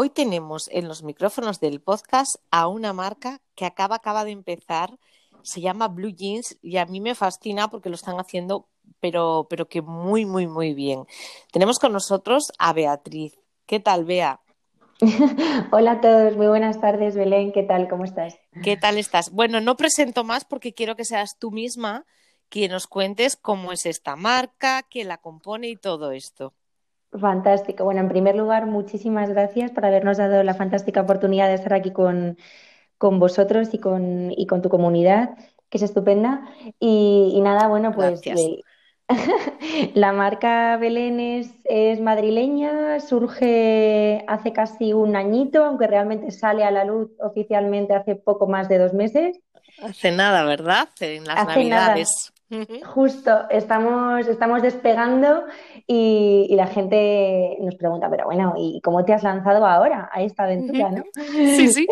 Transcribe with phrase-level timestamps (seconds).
[0.00, 4.96] Hoy tenemos en los micrófonos del podcast a una marca que acaba, acaba de empezar,
[5.42, 8.68] se llama Blue Jeans y a mí me fascina porque lo están haciendo,
[9.00, 11.04] pero, pero que muy, muy, muy bien.
[11.50, 13.40] Tenemos con nosotros a Beatriz.
[13.66, 14.40] ¿Qué tal, Bea?
[15.72, 17.50] Hola a todos, muy buenas tardes, Belén.
[17.50, 17.88] ¿Qué tal?
[17.88, 18.38] ¿Cómo estás?
[18.62, 19.32] ¿Qué tal estás?
[19.32, 22.06] Bueno, no presento más porque quiero que seas tú misma
[22.48, 26.54] quien nos cuentes cómo es esta marca, quién la compone y todo esto.
[27.12, 27.84] Fantástico.
[27.84, 31.90] Bueno, en primer lugar, muchísimas gracias por habernos dado la fantástica oportunidad de estar aquí
[31.90, 32.36] con,
[33.00, 35.30] vosotros y con, y con tu comunidad,
[35.70, 36.42] que es estupenda.
[36.78, 38.20] Y, nada, bueno, pues
[39.94, 46.70] la marca Belén es, es, madrileña, surge hace casi un añito, aunque realmente sale a
[46.70, 49.40] la luz oficialmente hace poco más de dos meses.
[49.82, 50.90] Hace nada, ¿verdad?
[51.00, 52.34] En las Navidades.
[52.84, 55.44] Justo, estamos, estamos despegando
[55.86, 60.44] y, la gente nos pregunta, pero bueno, ¿y cómo te has lanzado ahora a esta
[60.44, 61.04] aventura, no?
[61.14, 61.86] Sí, sí.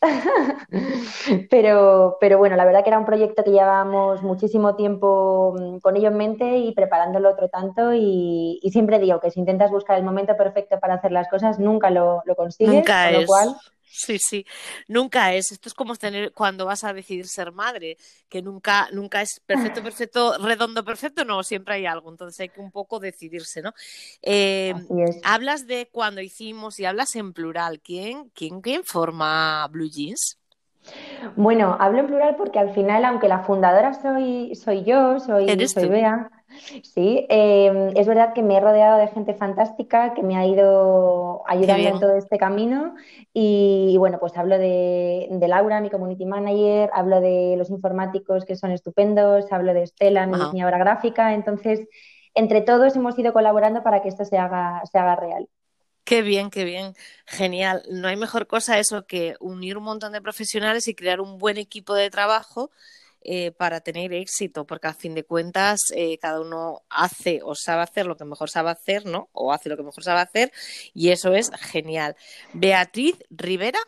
[1.50, 5.96] pero, pero bueno, la verdad que era un proyecto que llevábamos muchísimo tiempo mm, con
[5.96, 10.04] ello en mente y preparándolo otro tanto y, siempre digo que si intentas buscar el
[10.04, 13.56] momento perfecto para hacer las cosas, nunca lo, lo consigues, nunca con lo cual
[13.94, 14.46] Sí, sí,
[14.88, 15.52] nunca es.
[15.52, 17.98] Esto es como tener cuando vas a decidir ser madre,
[18.28, 22.10] que nunca, nunca es perfecto, perfecto, redondo, perfecto, no, siempre hay algo.
[22.10, 23.74] Entonces hay que un poco decidirse, ¿no?
[24.22, 24.74] Eh,
[25.24, 27.80] hablas de cuando hicimos y hablas en plural.
[27.80, 30.38] ¿Quién, quién, quién forma Blue Jeans?
[31.36, 35.88] Bueno, hablo en plural porque al final, aunque la fundadora soy, soy yo, soy, soy
[35.88, 36.30] Bea,
[36.82, 41.42] sí, em, es verdad que me he rodeado de gente fantástica que me ha ido
[41.46, 42.94] ayudando en todo este camino.
[43.32, 48.70] Y, bueno, pues hablo de, Laura, mi community manager, hablo de los informáticos que son
[48.70, 51.86] estupendos, hablo de Estela, mi diseñadora gráfica, entonces
[52.34, 55.48] entre todos hemos ido colaborando para que esto se haga, se haga real.
[56.04, 56.94] Qué bien, qué bien,
[57.26, 57.82] genial.
[57.90, 61.58] No hay mejor cosa eso que unir un montón de profesionales y crear un buen
[61.58, 62.70] equipo de trabajo
[63.24, 67.82] eh, para tener éxito, porque a fin de cuentas eh, cada uno hace o sabe
[67.82, 69.28] hacer lo que mejor sabe hacer, ¿no?
[69.32, 70.52] O hace lo que mejor sabe hacer
[70.94, 72.16] y eso es genial.
[72.52, 73.78] Beatriz Rivera,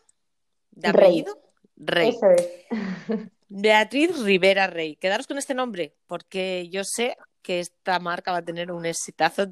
[0.70, 1.38] ¿de apellido?
[1.76, 2.10] Rey.
[2.10, 2.48] Eso es.
[3.48, 4.96] Beatriz Rivera Rey.
[4.96, 9.44] Quedaros con este nombre, porque yo sé que esta marca va a tener un exitazo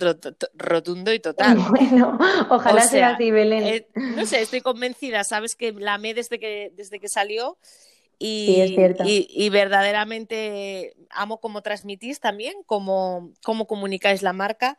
[0.55, 1.59] rotundo y total.
[1.71, 2.19] Bueno,
[2.51, 3.65] ojalá sea, así, Belén.
[3.65, 7.59] Eh, no sé, estoy convencida, sabes que la amé desde que, desde que salió
[8.23, 9.03] y, sí, es cierto.
[9.05, 14.79] y, verdaderamente amo cómo transmitís también, cómo, cómo comunicáis la marca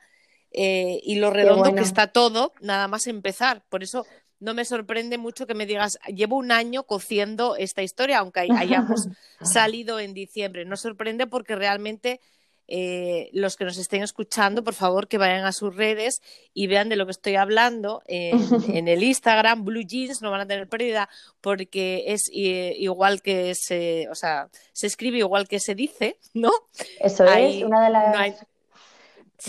[0.51, 3.65] eh, y lo redondo que está todo, nada más empezar.
[3.67, 4.05] Por eso
[4.39, 9.09] no me sorprende mucho que me digas, llevo un año cociendo esta historia, aunque hayamos
[9.41, 10.63] salido en diciembre.
[10.63, 12.21] No sorprende porque realmente
[12.67, 16.21] eh, los que nos estén escuchando, por favor, que vayan a sus redes
[16.53, 18.33] y vean de lo que estoy hablando en,
[18.87, 21.09] el Instagram, Blue Jeans, no van a tener pérdida
[21.41, 26.51] porque es igual que se, o sea, se escribe igual que se dice, ¿no?
[26.99, 28.45] Eso es, una de las...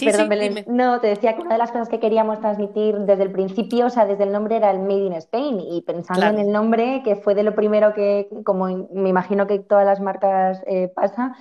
[0.00, 0.64] Perdón, Belén.
[0.66, 3.90] No, te decía que una de las cosas que queríamos transmitir desde el principio, o
[3.90, 7.16] sea, desde el nombre era el Made in Spain y pensando en el nombre, que
[7.16, 11.36] fue de lo primero que, como me imagino que todas las marcas eh, pasa,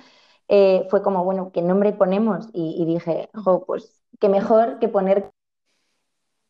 [0.48, 2.48] eh, fue como, bueno, ¿qué nombre ponemos?
[2.52, 5.30] Y, dije, jo, pues qué mejor que poner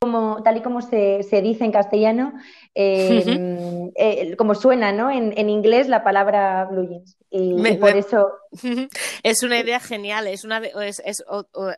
[0.00, 2.34] como, tal y como se, dice en castellano,
[2.74, 5.10] em, eh, como suena ¿no?
[5.10, 7.16] En, inglés la palabra blue jeans.
[7.30, 8.32] Y, por eso.
[9.22, 11.24] Es una idea genial, es una es,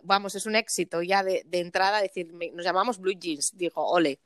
[0.02, 4.18] vamos, es un éxito ya de, de entrada decir, nos llamamos blue jeans, digo, ole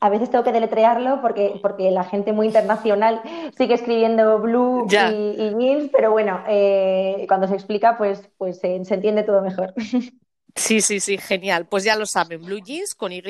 [0.00, 3.22] a veces tengo que deletrearlo porque, porque la gente muy internacional
[3.56, 9.22] sigue escribiendo blue y, jeans, pero bueno, eh, cuando se explica, pues, pues se entiende
[9.22, 9.74] todo mejor.
[10.56, 11.66] Sí, sí, sí, genial.
[11.66, 13.20] Pues ya lo saben, blue jeans con Y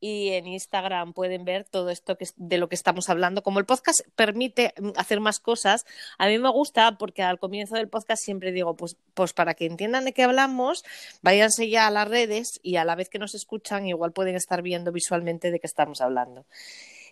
[0.00, 3.42] y en Instagram pueden ver todo esto que, de lo que estamos hablando.
[3.42, 5.84] Como el podcast permite mm, hacer más cosas,
[6.18, 9.66] a mí me gusta porque al comienzo del podcast siempre digo, pues, pues para que
[9.66, 10.84] entiendan de qué hablamos,
[11.22, 14.62] váyanse ya a las redes y a la vez que nos escuchan igual pueden estar
[14.62, 16.46] viendo visualmente de qué estamos hablando.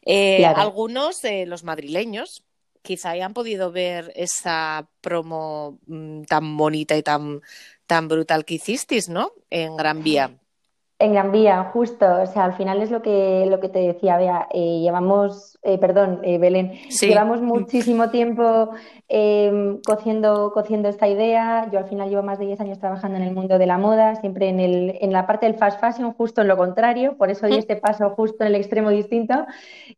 [0.07, 2.43] Eh, algunos, de los madrileños,
[2.83, 7.43] quizá hayan podido ver esa promo mm, tan bonita y tan,
[7.87, 9.33] tan brutal que hicisteis, ¿no?
[9.51, 10.39] En Gran Vía.
[11.01, 12.23] En Gran Vía, justo.
[12.23, 14.49] O sea, al final es lo que, lo que te decía, Bea.
[14.53, 18.71] Eh, llevamos, eh, perdón, eh, Belén, llevamos muchísimo tiempo
[19.07, 21.69] em, cociendo, cociendo esta idea.
[21.71, 24.17] Yo al final llevo más de 10 años trabajando en el mundo de la moda,
[24.17, 27.17] siempre en, el, en la parte del fast fashion, justo en lo contrario.
[27.17, 27.59] Por eso di mm.
[27.59, 29.47] este paso justo en el extremo distinto.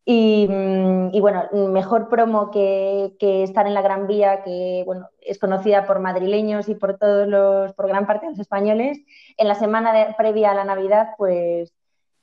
[0.05, 5.09] Y, mm, y bueno, mejor promo que, que, estar en la Gran Vía, que bueno,
[5.23, 8.99] es conocida por madrileños y por todos los, por gran parte de los españoles
[9.37, 11.73] en la semana previa a la Navidad, pues,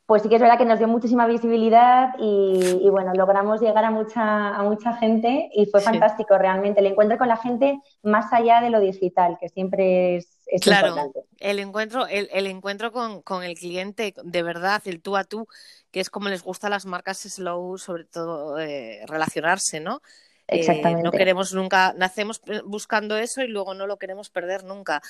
[0.08, 3.92] pues sí que es verdad que nos dio muchísima visibilidad y, bueno, logramos llegar a
[3.92, 8.62] mucha, a mucha gente y fue fantástico realmente el encuentro con la gente más allá
[8.62, 11.28] de lo digital, que siempre es, claro, importante.
[11.40, 15.46] El encuentro, el, encuentro con, el cliente, de verdad, el tú a tú,
[15.92, 20.02] que es como les gusta a las marcas slow, sobre todo eh, relacionarse, ¿no?
[20.48, 21.02] Exactamente.
[21.02, 25.02] Eh, no queremos nunca, nacemos buscando eso y luego no lo queremos perder nunca.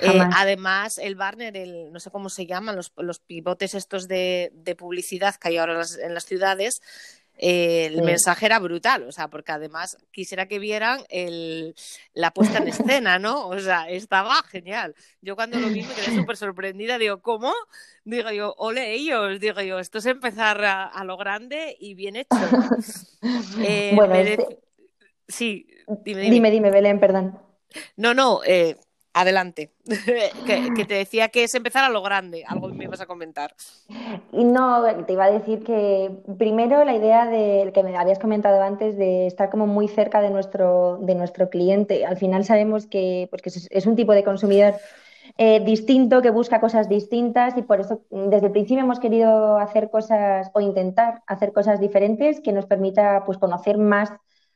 [0.00, 4.52] Eh, además, el Barner, el, no sé cómo se llaman, los, los pivotes estos de,
[4.78, 6.82] publicidad que hay ahora en las, ciudades,
[7.38, 11.74] eh, el mensaje era brutal, o sea, porque además quisiera que vieran el,
[12.12, 13.48] la puesta en escena, ¿no?
[13.48, 14.94] O sea, estaba genial.
[15.22, 17.52] Yo cuando lo vi me quedé súper sorprendida, digo, ¿cómo?
[18.04, 22.28] Digo yo, ole ellos, digo yo, esto es empezar a, lo grande y bien hecho.
[23.94, 24.58] bueno, este
[25.32, 25.66] Sí,
[26.04, 26.50] dime, dime.
[26.50, 27.38] Dime, Belén, perdón.
[27.96, 28.76] No, no, eh,
[29.14, 29.72] adelante.
[30.46, 33.54] que, te decía que es empezar a lo grande, algo me ibas a comentar.
[34.32, 38.96] No, te iba a decir que primero la idea de que me habías comentado antes
[38.96, 42.04] de estar como muy cerca de nuestro, de nuestro cliente.
[42.04, 44.74] Al final sabemos que porque es un tipo de consumidor
[45.38, 49.88] eh, distinto, que busca cosas distintas y por eso desde el principio hemos querido hacer
[49.88, 54.10] cosas o intentar hacer cosas diferentes que nos permita pues conocer más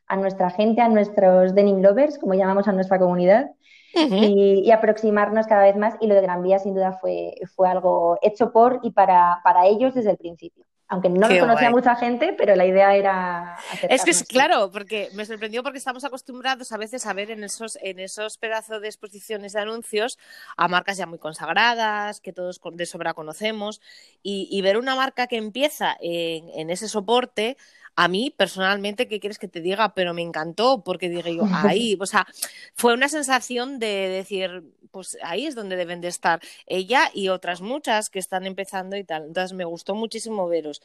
[0.09, 3.51] a nuestra gente, a nuestros denim lovers, como llamamos a nuestra comunidad,
[3.95, 5.95] y, aproximarnos cada vez más.
[6.01, 9.67] Y lo de Gran Vía, sin duda, fue, fue algo hecho por y para, para
[9.67, 10.65] ellos desde el principio.
[10.89, 13.57] Aunque no lo conocía mucha gente, pero la idea era.
[13.89, 17.43] Es que es claro, porque me sorprendió porque estamos acostumbrados a veces a ver en
[17.43, 20.17] esos, en esos pedazos de exposiciones de anuncios
[20.57, 23.81] a marcas ya muy consagradas, que todos de sobra conocemos,
[24.23, 27.57] y, ver una marca que empieza en, en ese soporte
[27.97, 29.95] a mí personalmente, ¿qué quieres que te diga?
[29.95, 32.27] Pero me encantó porque dije yo, ahí, o sea,
[32.75, 37.61] fue una sensación de decir, pues ahí es donde deben de estar ella y otras
[37.61, 39.25] muchas que están empezando y tal.
[39.25, 40.83] Entonces me gustó muchísimo veros.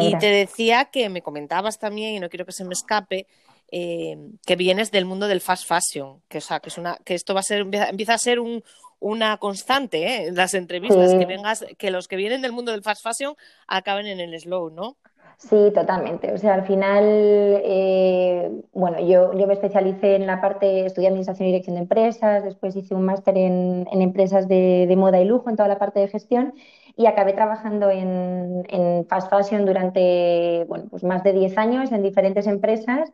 [0.00, 3.26] Y te decía que me comentabas también, y no quiero que se me escape,
[3.70, 4.16] eh,
[4.46, 7.34] que vienes del mundo del fast fashion, que, o sea, que, es una, que esto
[7.34, 8.62] va a ser, empieza a ser un,
[9.00, 10.26] una constante ¿eh?
[10.28, 13.34] en las entrevistas, que vengas, que los que vienen del mundo del fast fashion
[13.66, 14.96] acaben en el slow, ¿no?
[15.36, 16.32] Sí, totalmente.
[16.32, 21.48] O sea, al final, eh, bueno, yo, yo me especialicé en la parte, estudié Administración
[21.48, 25.24] y Dirección de Empresas, después hice un máster en, en empresas de, de, moda y
[25.24, 26.54] lujo, en toda la parte de gestión,
[26.96, 32.02] y acabé trabajando en, en fast fashion durante, bueno, pues más de 10 años en
[32.02, 33.12] diferentes empresas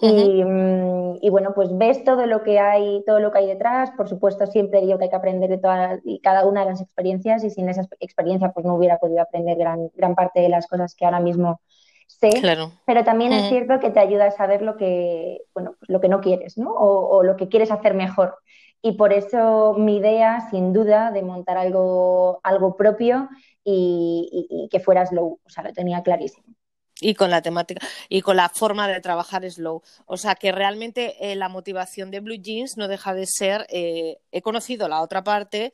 [0.00, 3.90] Mm, y, bueno, pues ves todo lo que hay, todo lo que hay detrás.
[3.92, 6.80] Por supuesto, siempre digo que hay que aprender de todas y cada una de las
[6.80, 10.66] experiencias, y sin esa experiencia, pues no hubiera podido aprender gran, gran parte de las
[10.66, 11.60] cosas que ahora mismo
[12.08, 12.30] sé.
[12.84, 16.08] Pero también es cierto que te ayuda a saber lo que, bueno, pues lo que
[16.08, 16.72] no quieres, ¿no?
[16.74, 18.36] O, lo que quieres hacer mejor.
[18.80, 23.28] Y por eso mi idea, sin duda, de montar algo, algo propio
[23.62, 26.52] y, y que fuera slow, o sea, lo tenía clarísimo
[27.02, 29.82] y con la temática y con la forma de trabajar slow.
[30.06, 34.18] O sea que realmente eh, la motivación de Blue Jeans no deja de ser, eh,
[34.30, 35.72] he conocido la otra parte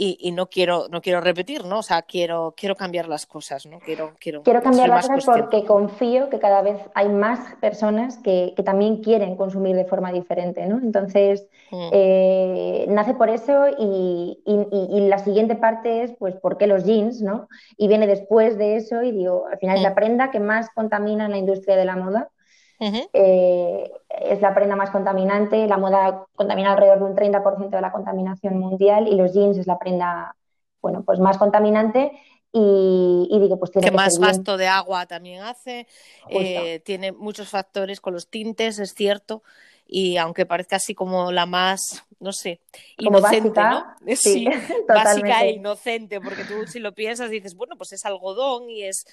[0.00, 1.80] y, no quiero no quiero repetir, ¿no?
[1.80, 3.80] O sea, quiero quiero cambiar las cosas, ¿no?
[3.80, 8.52] Quiero quiero, quiero cambiar las cosas porque confío que cada vez hay más personas que,
[8.56, 10.78] que, también quieren consumir de forma diferente, ¿no?
[10.78, 11.88] Entonces, mm.
[11.92, 17.20] eh, nace por eso y, y, la siguiente parte es, pues, ¿por qué los jeans,
[17.20, 17.48] no?
[17.76, 19.94] Y viene después de eso y digo, al final es la mm.
[19.94, 22.30] prenda que más contamina en la industria de la moda
[22.80, 27.92] eh, es la prenda más contaminante, la moda contamina alrededor de un 30% de la
[27.92, 30.34] contaminación mundial y los jeans es la prenda
[30.80, 32.12] bueno, pues más contaminante
[32.50, 35.86] y, digo, pues tiene que, más gasto de agua también hace,
[36.30, 39.42] eh, tiene muchos factores con los tintes, es cierto,
[39.86, 42.60] y aunque parezca así como la más, no sé,
[42.96, 44.16] inocente, básica, ¿no?
[44.16, 44.46] Sí,
[44.88, 49.04] básica e inocente, porque tú si lo piensas dices, bueno, pues es algodón y es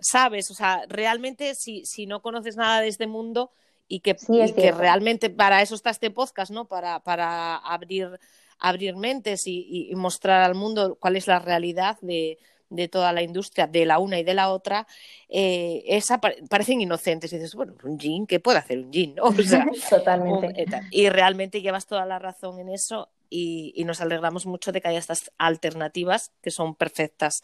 [0.00, 3.52] sabes, o sea, realmente si, si no conoces nada de este mundo
[3.88, 4.16] y que,
[4.54, 6.66] que realmente para eso está este podcast, ¿no?
[6.66, 8.20] Para, para abrir,
[8.58, 12.38] abrir mentes y, mostrar al mundo cuál es la realidad de,
[12.68, 14.86] de toda la industria, de la una y de la otra,
[15.28, 17.32] eh, esa, parecen inocentes.
[17.32, 19.16] Y dices, bueno, un jean, ¿qué puede hacer un jean?
[19.90, 20.66] Totalmente.
[20.92, 24.88] y realmente llevas toda la razón en eso y, y nos alegramos mucho de que
[24.88, 27.42] haya estas alternativas que son perfectas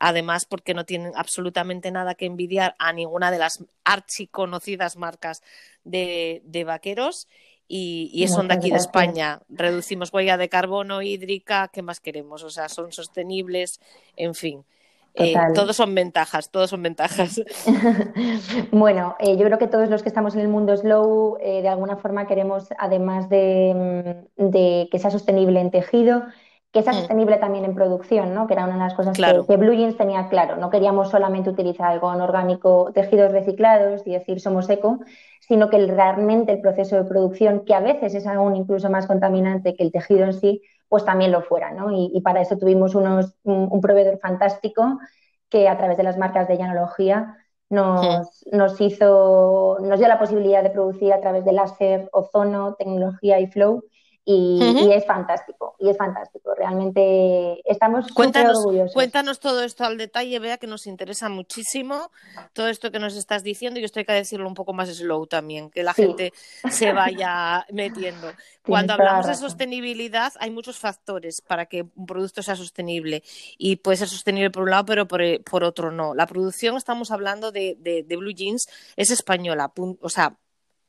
[0.00, 5.42] además porque no tienen absolutamente nada que envidiar a ninguna de las archiconocidas marcas
[5.84, 7.28] de, de vaqueros
[7.68, 9.40] y, son de aquí de España.
[9.48, 12.42] Reducimos huella de carbono hídrica, ¿qué más queremos?
[12.42, 13.80] O sea, son sostenibles,
[14.16, 14.64] en fin.
[15.14, 17.42] Eh, todos son ventajas, todos son ventajas.
[18.72, 21.68] bueno, eh, yo creo que todos los que estamos en el mundo slow, eh, de
[21.68, 26.24] alguna forma queremos, además de, mm, de, que sea sostenible en tejido,
[26.72, 26.96] que sea mm.
[26.96, 28.46] sostenible también en producción, ¿no?
[28.46, 30.56] que era una de las cosas que, Blue Jeans tenía claro.
[30.56, 35.00] No queríamos solamente utilizar algo orgánico, tejidos reciclados y decir somos eco,
[35.40, 39.74] sino que realmente el proceso de producción, que a veces es aún incluso más contaminante
[39.74, 41.72] que el tejido en sí, pues también lo fuera.
[41.72, 41.90] ¿no?
[41.90, 44.98] Y, para eso tuvimos unos, un, proveedor fantástico
[45.48, 47.34] que a través de las marcas de llanología
[47.70, 48.56] nos, mm.
[48.56, 53.46] nos hizo, nos dio la posibilidad de producir a través de láser, ozono, tecnología y
[53.46, 53.84] flow
[54.30, 56.54] y, es fantástico, y es fantástico.
[56.54, 58.92] Realmente estamos cuéntanos, orgullosos.
[58.92, 62.10] Cuéntanos todo esto al detalle, vea que nos interesa muchísimo
[62.52, 65.26] todo esto que nos estás diciendo y esto hay que decirlo un poco más slow
[65.26, 66.34] también, que la gente
[66.68, 68.30] se vaya metiendo.
[68.66, 73.22] Cuando hablamos de sostenibilidad hay muchos factores para que un producto sea sostenible
[73.56, 76.14] y puede ser sostenible por un lado, pero por, por otro no.
[76.14, 80.36] La producción, estamos hablando de, de, de Blue Jeans, es española, o sea,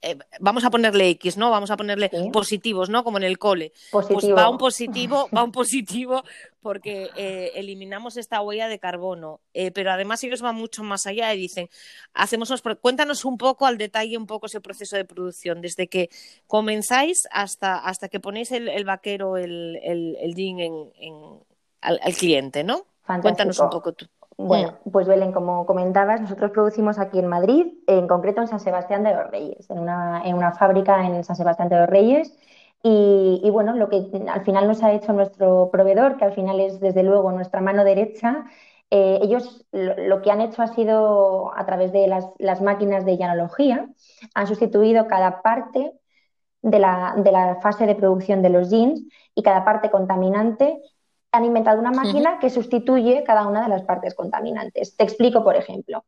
[0.02, 1.50] eh, vamos a ponerle X, ¿no?
[1.52, 3.04] Vamos a ponerle positivos, ¿no?
[3.04, 3.74] Como en el cole.
[3.92, 6.24] Pues va un positivo, va un positivo
[6.62, 9.42] porque eh, eliminamos esta huella de carbono.
[9.54, 11.70] Eh, pero además ellos van mucho más allá y dicen,
[12.14, 16.10] hacemos cuéntanos un poco al detalle un poco ese proceso de producción, desde que
[16.48, 21.40] comenzáis hasta, hasta que ponéis el, vaquero, el, el, el jean en,
[21.82, 22.86] al, cliente, ¿no?
[23.22, 24.08] Cuéntanos un poco tú.
[24.40, 24.92] Bueno, mm.
[24.92, 29.14] pues Belén, como comentabas, nosotros producimos aquí en Madrid, en concreto en San Sebastián de
[29.14, 32.38] los Reyes, en una, en una fábrica en San Sebastián de los Reyes.
[32.82, 36.80] Y, bueno, lo que al final nos ha hecho nuestro proveedor, que al final es
[36.80, 38.46] desde luego nuestra mano derecha,
[38.90, 43.18] eh, ellos lo, que han hecho ha sido a través de las, las máquinas de
[43.18, 43.90] llanología,
[44.34, 45.92] han sustituido cada parte
[46.62, 49.04] de la, de la, fase de producción de los jeans
[49.36, 50.82] y cada parte contaminante
[51.32, 54.96] han inventado una máquina que sustituye cada una de las partes contaminantes.
[54.96, 56.04] Te explico, por ejemplo.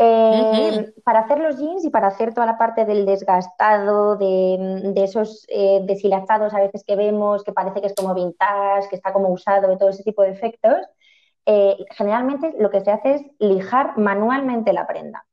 [0.00, 5.44] Eh, para hacer los jeans y para hacer toda la parte del desgastado, de, esos
[5.48, 9.28] eh, deshilazados a veces que vemos, que parece que es como vintage, que está como
[9.30, 10.78] usado, de todo ese tipo de efectos,
[11.46, 15.24] eh, generalmente lo que se hace es lijar manualmente la prenda.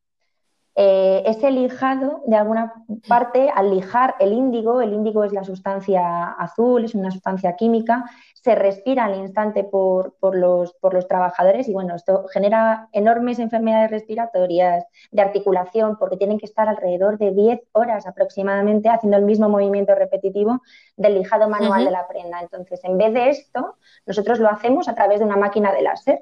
[0.78, 2.74] Eh, ese lijado, de alguna
[3.08, 8.04] parte, al lijar el índigo, el índigo es la sustancia azul, es una sustancia química,
[8.34, 13.90] se respira al instante por, los, por los trabajadores y bueno, esto genera enormes enfermedades
[13.90, 19.48] respiratorias, de articulación, porque tienen que estar alrededor de 10 horas aproximadamente haciendo el mismo
[19.48, 20.62] movimiento repetitivo
[20.98, 22.42] del lijado manual de la prenda.
[22.42, 26.22] Entonces, en vez de esto, nosotros lo hacemos a través de una máquina de láser.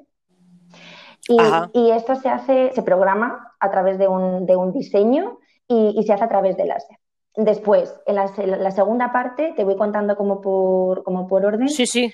[1.26, 6.12] Y, esto se hace, se programa a través de un, de un diseño y, se
[6.12, 6.98] hace a través de láser.
[7.36, 11.68] Después, en la, segunda parte, te voy contando como por, como por orden.
[11.68, 12.12] Sí, sí.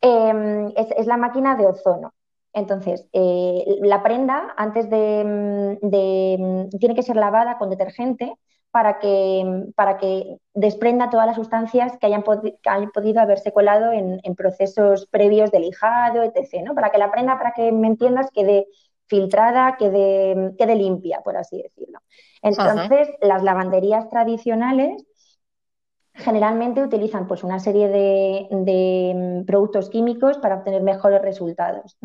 [0.00, 2.12] Em, es, la máquina de ozono.
[2.52, 8.36] Entonces, eh, la prenda, antes de, de, tiene que ser lavada con detergente
[8.74, 15.06] para que, para que desprenda todas las sustancias que hayan, podido haberse colado en, procesos
[15.12, 16.64] previos de lijado, etc.
[16.64, 16.74] ¿no?
[16.74, 18.66] Para que la prenda, para que me entiendas, quede
[19.14, 22.00] filtrada, quede, quede limpia, por así decirlo.
[22.42, 25.04] Entonces, las lavanderías tradicionales
[26.14, 31.96] generalmente utilizan pues, una serie de, productos químicos para obtener mejores resultados.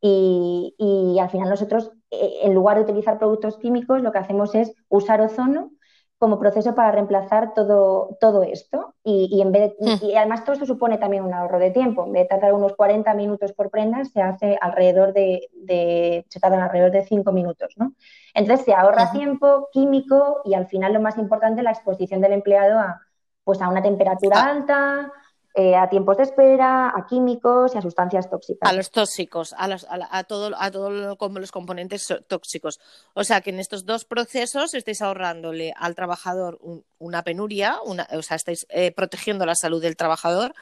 [0.00, 4.54] Y, y, al final nosotros, eh, en lugar de utilizar productos químicos, lo que hacemos
[4.54, 5.70] es usar ozono
[6.20, 8.94] como proceso para reemplazar todo, todo esto.
[9.02, 10.04] Y, en vez hmm.
[10.04, 12.04] y además todo esto supone también un ahorro de tiempo.
[12.04, 16.38] En vez de tardar unos 40 minutos por prenda, se hace alrededor de, de se
[16.38, 17.94] tardan alrededor de 5 minutos, ¿no?
[18.34, 22.78] Entonces se ahorra tiempo químico y al final lo más importante, la exposición del empleado
[22.78, 23.00] a,
[23.42, 24.50] pues a una temperatura ah.
[24.50, 25.12] alta,
[25.54, 28.70] eh, a tiempos de espera, a químicos y a sustancias tóxicas.
[28.70, 32.78] A los tóxicos, a, los, a, todo, a todos los componentes tóxicos.
[33.14, 36.60] O sea que en estos dos procesos estáis ahorrándole al trabajador
[36.98, 40.54] una penuria, o sea, estáis eh, protegiendo la salud del trabajador,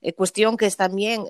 [0.00, 1.24] eh, cuestión que es también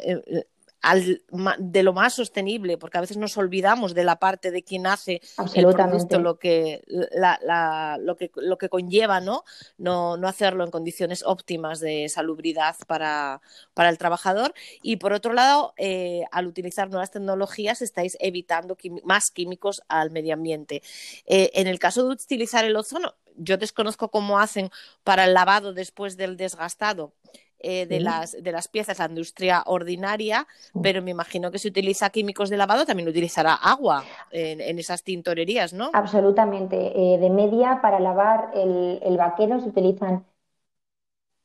[0.94, 5.20] de lo más sostenible, porque a veces nos olvidamos de la parte de quien hace
[5.54, 9.44] el producto, lo que, lo que, lo que conlleva ¿no?
[9.78, 13.40] No, no hacerlo en condiciones óptimas de salubridad para,
[13.74, 14.54] para el trabajador.
[14.82, 20.34] Y por otro lado, eh, al utilizar nuevas tecnologías, estáis evitando más químicos al medio
[20.34, 20.82] ambiente.
[21.26, 24.70] Eh, en el caso de utilizar el ozono, yo desconozco cómo hacen
[25.04, 27.12] para el lavado después del desgastado.
[27.58, 30.46] Eh, de, las, de las piezas la industria ordinaria,
[30.82, 35.72] pero me imagino que si utiliza químicos de lavado también utilizará agua en, esas tintorerías,
[35.72, 35.90] ¿no?
[35.94, 36.76] Absolutamente.
[36.76, 40.26] Eh, de media, para lavar el, el, vaquero se utilizan,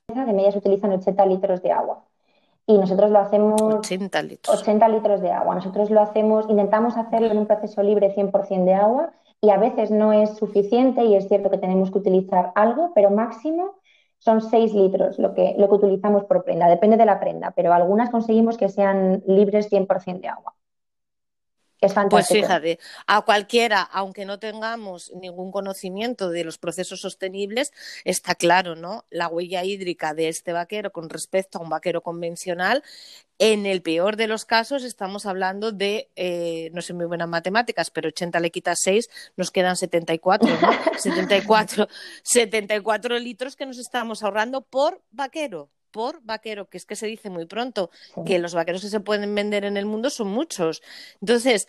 [0.10, 2.04] de media se utilizan 80 litros de agua.
[2.68, 3.62] Y nosotros lo hacemos...
[3.62, 4.62] 80 litros.
[4.62, 5.56] 80 litros de agua.
[5.56, 9.92] Nosotros lo hacemos, intentamos hacerlo en un proceso libre 100% de agua y a veces
[9.92, 13.76] no es suficiente y es cierto que tenemos que utilizar algo, pero máximo
[14.22, 17.74] son 6 litros lo que, lo que utilizamos por prenda, depende de la prenda, pero
[17.74, 20.56] algunas conseguimos que sean libres 100% de agua.
[21.82, 27.74] Es Pues fíjate, a cualquiera, aunque no tengamos ningún conocimiento de los procesos sostenibles,
[28.06, 29.06] está claro, ¿no?
[29.10, 32.84] La huella hídrica de este vaquero con respecto a un vaquero convencional
[33.40, 37.90] en el peor de los casos estamos hablando de, eh, no sé muy buenas matemáticas,
[37.90, 40.70] pero 80 le quitas 6, nos quedan 74, ¿no?
[41.00, 41.88] 74,
[42.22, 47.30] 74 litros que nos estamos ahorrando por vaquero por vaquero, que es que se dice
[47.30, 47.90] muy pronto,
[48.26, 50.82] que los vaqueros que se pueden vender en el mundo son muchos.
[51.22, 51.68] Entonces,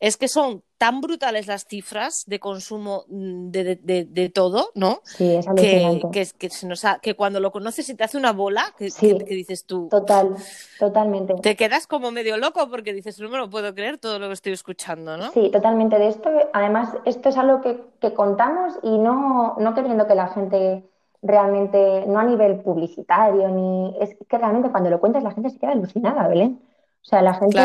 [0.00, 5.00] es que son tan brutales las cifras de consumo mm, de, todo, ¿no?
[5.04, 8.32] Sí, es que, que, que, se nos que, cuando lo conoces y te hace una
[8.32, 8.86] bola, que,
[9.28, 9.88] dices tú.
[9.90, 10.34] Total,
[10.78, 11.34] totalmente.
[11.42, 14.34] Te quedas como medio loco porque dices, no me lo puedo creer todo lo que
[14.34, 15.30] estoy escuchando, ¿no?
[15.32, 15.98] Sí, totalmente.
[15.98, 17.78] De esto, además, esto es algo que,
[18.14, 20.89] contamos y no, no queriendo que la gente
[21.22, 25.58] realmente, no a nivel publicitario, ni es que realmente cuando lo cuentas la gente se
[25.58, 26.60] queda alucinada, Belén.
[27.02, 27.58] O sea, la gente,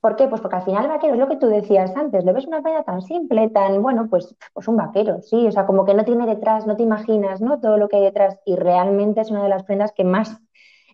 [0.00, 0.28] ¿por qué?
[0.28, 2.60] Pues porque al final el vaquero es lo que tú decías antes, lo ves una
[2.60, 6.04] prenda tan simple, tan, bueno, pues, pues un vaquero, sí, o sea, como que no
[6.04, 7.58] tiene detrás, no te imaginas, ¿no?
[7.58, 10.38] Todo lo que hay detrás y realmente es una de las prendas que más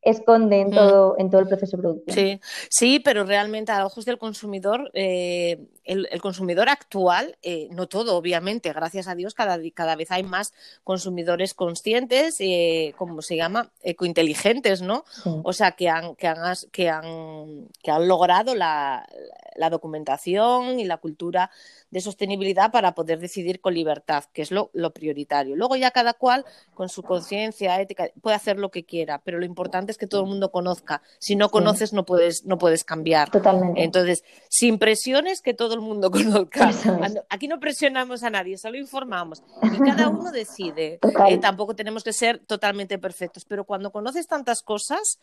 [0.03, 0.75] esconde en mm.
[0.75, 2.15] todo, en todo el proceso productivo.
[2.15, 8.17] Sí, sí, pero realmente a ojos del consumidor, eh, el, consumidor actual, eh, no todo,
[8.17, 10.53] obviamente, gracias a Dios, cada, cada vez hay más
[10.85, 15.05] consumidores conscientes, eh, como se llama, ecointeligentes, ¿no?
[15.25, 19.07] O sea, que han, que han, que han, que han logrado la,
[19.59, 21.51] la documentación y la cultura
[21.91, 25.57] de sostenibilidad para poder decidir con libertad, que es lo, prioritario.
[25.57, 29.45] Luego ya cada cual, con su conciencia ética, puede hacer lo que quiera, pero lo
[29.45, 31.03] importante es que todo el mundo conozca.
[31.19, 33.31] Si no conoces, no, puedes, no puedes cambiar.
[33.31, 33.83] Totalmente.
[33.83, 36.71] Entonces, sin presiones, que todo el mundo conozca.
[37.29, 39.43] Aquí no presionamos a nadie, solo informamos.
[39.63, 40.99] Y cada uno decide.
[41.29, 45.19] Eh, tampoco tenemos que ser totalmente perfectos, pero cuando conoces tantas cosas,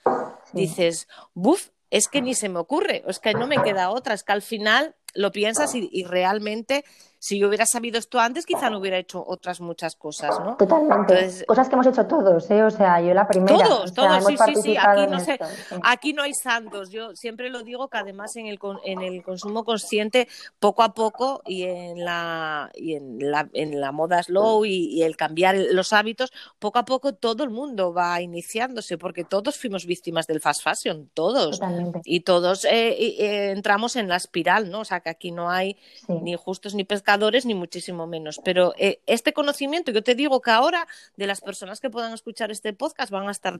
[0.53, 4.23] dices, buf, es que ni se me ocurre, es que no me queda otra, es
[4.23, 6.83] que al final lo piensas y, realmente
[7.25, 10.57] si yo hubiera sabido esto antes, quizá no hubiera hecho otras muchas cosas, ¿no?
[10.57, 11.43] Totalmente.
[11.47, 12.61] cosas que hemos hecho todos, ¿eh?
[12.61, 13.57] O sea, yo la primera.
[13.57, 14.77] Todos, todos, sí, sí, sí.
[14.77, 15.39] Aquí no, sé,
[15.81, 16.91] aquí no hay santos.
[16.91, 20.27] Yo siempre lo digo que además en el, en el consumo consciente,
[20.59, 25.17] poco a poco y en la, y en la, en la moda slow y, el
[25.17, 30.27] cambiar los hábitos, poco a poco todo el mundo va iniciándose, porque todos fuimos víctimas
[30.27, 31.59] del fast fashion, todos.
[31.59, 32.01] Totalmente.
[32.03, 34.81] Y todos eh, eh, entramos en la espiral, ¿no?
[34.81, 35.75] O sea, que aquí no hay
[36.07, 38.39] ni justos ni pescadores, ni muchísimo menos.
[38.43, 42.51] Pero eh, este conocimiento, yo te digo que ahora de las personas que puedan escuchar
[42.51, 43.59] este podcast van a estar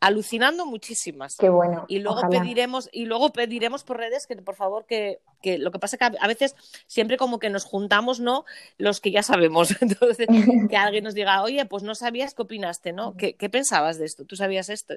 [0.00, 1.36] alucinando muchísimas.
[1.36, 1.84] Qué bueno.
[1.88, 5.78] Y luego pediremos, y luego pediremos por redes que por favor que, que lo que
[5.78, 6.54] pasa es que a veces
[6.86, 8.44] siempre como que nos juntamos, ¿no?
[8.78, 9.70] Los que ya sabemos.
[9.80, 10.26] Entonces,
[10.68, 13.16] que alguien nos diga, oye, pues no sabías qué opinaste, ¿no?
[13.16, 14.24] ¿Qué, qué pensabas de esto?
[14.24, 14.94] ¿Tú sabías esto?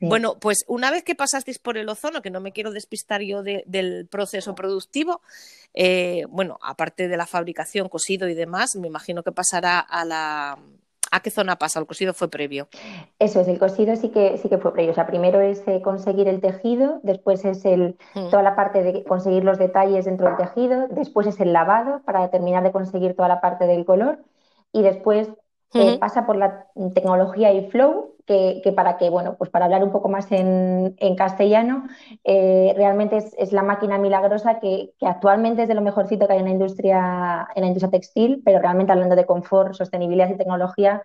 [0.00, 3.42] Bueno, pues una vez que pasasteis por el ozono, que no me quiero despistar yo
[3.42, 5.20] del proceso productivo,
[5.74, 10.58] eh, bueno, aparte de la fabricación, cosido y demás, me imagino que pasará a la...
[11.14, 11.78] ¿A qué zona pasa?
[11.78, 12.68] ¿El cosido fue previo?
[13.18, 14.92] Eso es, el cosido sí que, sí que fue previo.
[14.92, 18.30] O sea, primero es eh, conseguir el tejido, después es el, mm.
[18.30, 22.30] toda la parte de conseguir los detalles dentro del tejido, después es el lavado para
[22.30, 24.20] terminar de conseguir toda la parte del color
[24.72, 25.28] y después
[25.74, 27.68] eh, pasa por la tecnología y
[28.26, 31.84] que, para que, bueno, pues para hablar un poco más en, castellano,
[32.24, 36.46] eh, realmente es, la máquina milagrosa que, actualmente es de lo mejorcito que hay en
[36.46, 41.02] la industria, en la industria textil, pero realmente hablando de confort, sostenibilidad y tecnología,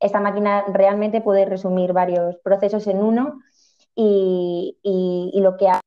[0.00, 3.40] esta máquina realmente puede resumir varios procesos en uno
[3.94, 5.85] y, y lo que hace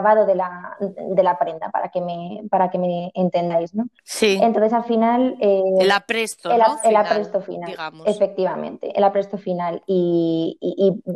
[0.00, 3.88] acabado de la, de la prenda, para que me, para que me entendáis, ¿no?
[4.02, 4.38] Sí.
[4.40, 5.36] Entonces, al final...
[5.40, 6.78] Eh, el apresto, el, ¿no?
[6.82, 7.74] el apresto final,
[8.06, 9.82] efectivamente, el apresto final.
[9.86, 10.58] Y,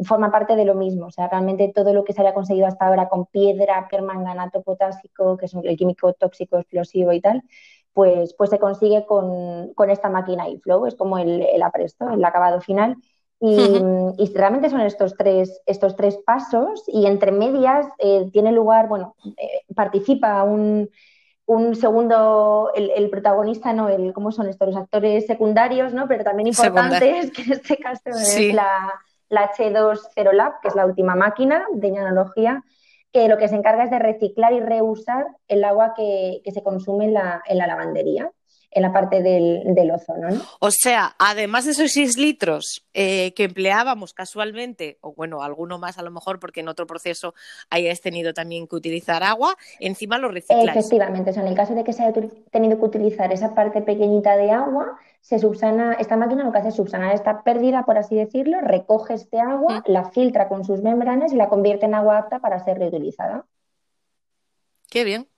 [0.04, 2.86] forma parte de lo mismo, o sea, realmente todo lo que se había conseguido hasta
[2.86, 7.42] ahora con piedra, permanganato potásico, que es el químico tóxico explosivo y tal,
[7.92, 12.60] pues, pues se consigue con, esta máquina iFlow, es como el, el apresto, el acabado
[12.60, 12.96] final.
[13.46, 19.16] Y, realmente son estos tres, estos tres pasos y entre medias eh, tiene lugar, bueno,
[19.36, 20.88] eh, participa un,
[21.44, 23.90] un segundo, el, protagonista, ¿no?
[23.90, 24.68] El, ¿Cómo son estos?
[24.68, 26.08] Los actores secundarios, ¿no?
[26.08, 28.94] Pero también importantes, que en este caso es la,
[29.28, 32.64] la H2 Lab, que es la última máquina de nanología,
[33.12, 36.62] que lo que se encarga es de reciclar y reusar el agua que, que se
[36.62, 38.32] consume en la, en la lavandería
[38.74, 40.30] en la parte del, ozono.
[40.30, 40.42] ¿no?
[40.58, 45.96] O sea, además de esos 6 litros eh, que empleábamos casualmente, o bueno, alguno más
[45.98, 47.34] a lo mejor porque en otro proceso
[47.70, 50.70] hayáis tenido también que utilizar agua, encima lo recicláis.
[50.70, 53.80] Efectivamente, o sea, en el caso de que se haya tenido que utilizar esa parte
[53.80, 57.96] pequeñita de agua, se subsana, esta máquina lo que hace es subsanar esta pérdida, por
[57.96, 62.18] así decirlo, recoge este agua, la filtra con sus membranas y la convierte en agua
[62.18, 63.46] apta para ser reutilizada.
[64.90, 65.28] Qué bien.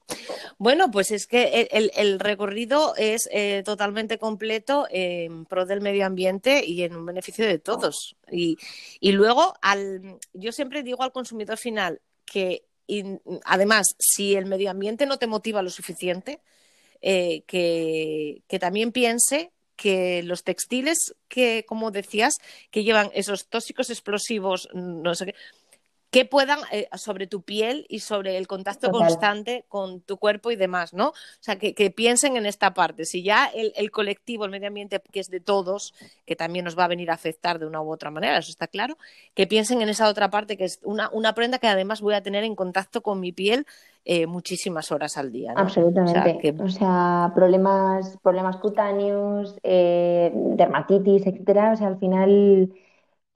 [0.58, 6.64] Bueno, pues es que el, recorrido es eh, totalmente completo en pro del medio ambiente
[6.64, 8.16] y en un beneficio de todos.
[8.30, 8.56] Y,
[9.02, 12.64] luego, al, yo siempre digo al consumidor final que,
[13.44, 16.40] además, si el medio ambiente no te motiva lo suficiente,
[17.02, 22.36] eh, que, que también piense que los textiles que, como decías,
[22.70, 25.34] que llevan esos tóxicos explosivos, no sé qué,
[26.10, 30.56] que puedan eh, sobre tu piel y sobre el contacto constante con tu cuerpo y
[30.56, 31.08] demás, ¿no?
[31.08, 33.04] O sea, que, piensen en esta parte.
[33.04, 36.84] Si ya el, colectivo, el medio ambiente, que es de todos, que también nos va
[36.84, 38.96] a venir a afectar de una u otra manera, eso está claro,
[39.34, 42.44] que piensen en esa otra parte, que es una, prenda que además voy a tener
[42.44, 43.66] en contacto con mi piel
[44.04, 45.52] eh, muchísimas horas al día.
[45.56, 46.54] Absolutamente.
[46.62, 51.72] O sea, problemas, problemas cutáneos, eh, dermatitis, etcétera.
[51.72, 52.72] O sea, al final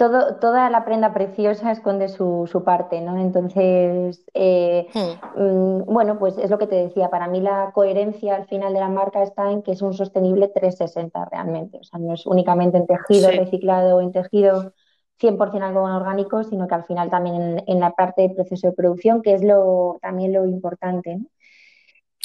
[0.01, 3.19] todo, toda la prenda preciosa esconde su, su parte, ¿no?
[3.19, 5.43] Entonces, eh, hmm.
[5.43, 8.81] mm, bueno, pues es lo que te decía, para mí la coherencia al final de
[8.81, 12.79] la marca está en que es un sostenible 360 realmente, o sea, no es únicamente
[12.79, 14.73] en tejido reciclado o en tejido
[15.21, 18.73] 100% algodón orgánico, sino que al final también en, en, la parte del proceso de
[18.73, 21.27] producción, que es lo, también lo importante, ¿no?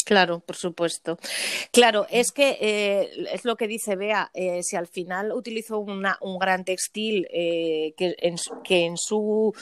[0.06, 1.18] Claro, por supuesto.
[1.72, 6.40] Claro, es que eh, es lo que dice Bea, eh, si al final utilizo un
[6.40, 8.38] gran textil eh, que, en,
[8.98, 9.54] su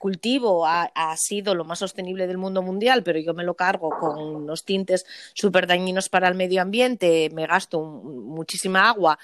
[0.00, 4.18] cultivo ha, sido lo más sostenible del mundo mundial, pero yo me lo cargo con
[4.18, 9.16] unos tintes súper dañinos para el medio ambiente, me gasto muchísima agua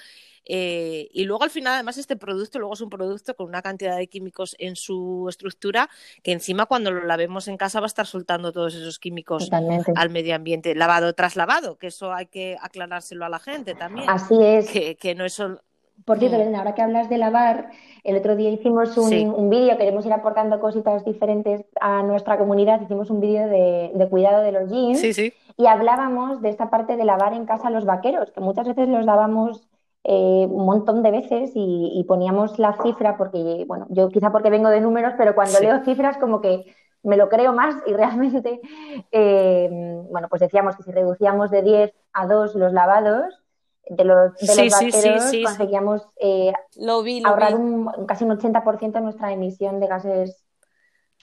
[0.45, 3.97] eh, y luego al final, además, este producto luego es un producto con una cantidad
[3.97, 5.89] de químicos en su estructura
[6.21, 10.09] que encima cuando lo lavemos en casa va a estar soltando todos esos químicos al
[10.09, 14.09] medio ambiente, lavado tras lavado, que eso hay que aclarárselo a la gente también.
[14.09, 14.69] Así es.
[14.69, 15.61] Que, no es solo...
[16.05, 16.55] Por cierto, mm.
[16.55, 17.69] ahora que hablas de lavar,
[18.03, 23.09] el otro día hicimos un, vídeo, queremos ir aportando cositas diferentes a nuestra comunidad, hicimos
[23.09, 25.01] un vídeo de, de, cuidado de los jeans
[25.55, 29.05] y hablábamos de esta parte de lavar en casa los vaqueros, que muchas veces los
[29.05, 29.61] lavamos
[30.05, 34.69] eh, un montón de veces y, poníamos la cifra, porque, bueno, yo quizá porque vengo
[34.69, 36.65] de números, pero cuando leo cifras como que
[37.03, 38.59] me lo creo más y realmente,
[39.11, 39.69] eh,
[40.09, 43.39] bueno, pues decíamos que si reducíamos de 10 a 2 los lavados,
[43.89, 46.53] de los, de los conseguíamos eh,
[47.25, 50.43] ahorrar Un, casi un 80% de nuestra emisión de gases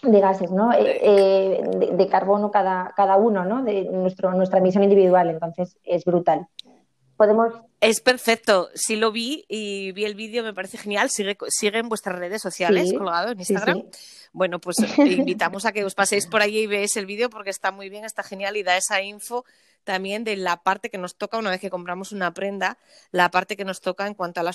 [0.03, 0.71] de gases, ¿no?
[0.71, 3.63] de, de, carbono cada, cada uno, ¿no?
[3.63, 5.29] De nuestro, nuestra emisión individual.
[5.29, 6.49] Entonces es brutal.
[7.21, 7.53] Podemos
[7.83, 8.69] es perfecto.
[8.75, 11.11] Sí lo vi y vi el vídeo, me parece genial.
[11.11, 13.85] Sigue, sigue en vuestras redes sociales, colgado en Instagram.
[14.33, 17.73] Bueno, pues invitamos a que os paséis por allí y veáis el vídeo porque está
[17.73, 19.45] muy bien, está genial y da esa info
[19.85, 22.77] también de la parte que nos toca una vez que compramos una prenda,
[23.13, 24.55] la parte que nos toca en cuanto a la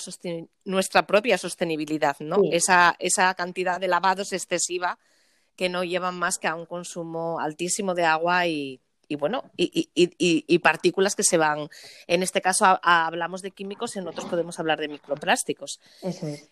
[0.64, 2.38] nuestra propia sostenibilidad, ¿no?
[2.52, 4.98] Esa, esa cantidad de lavados excesiva
[5.56, 10.58] que no llevan más que a un consumo altísimo de agua y, y bueno, y,
[10.58, 11.68] partículas que se van.
[12.06, 15.80] En este caso hablamos de químicos, en otros podemos hablar de microplásticos.
[16.02, 16.50] Eso es.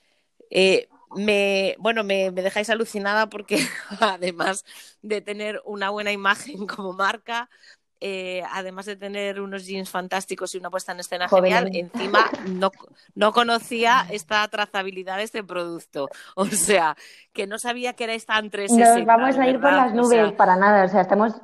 [0.50, 3.58] Eh, me, bueno, me, me, dejáis alucinada porque
[4.00, 4.64] además
[5.02, 7.48] de tener una buena imagen como marca,
[8.00, 12.70] eh, además de tener unos jeans fantásticos y una puesta en escena genial, encima no,
[13.14, 16.08] no, conocía esta trazabilidad de este producto.
[16.36, 16.96] O sea,
[17.32, 18.98] que no sabía que era esta en 360.
[18.98, 20.84] Nos vamos a ir por las nubes para nada.
[20.84, 21.34] O sea, estamos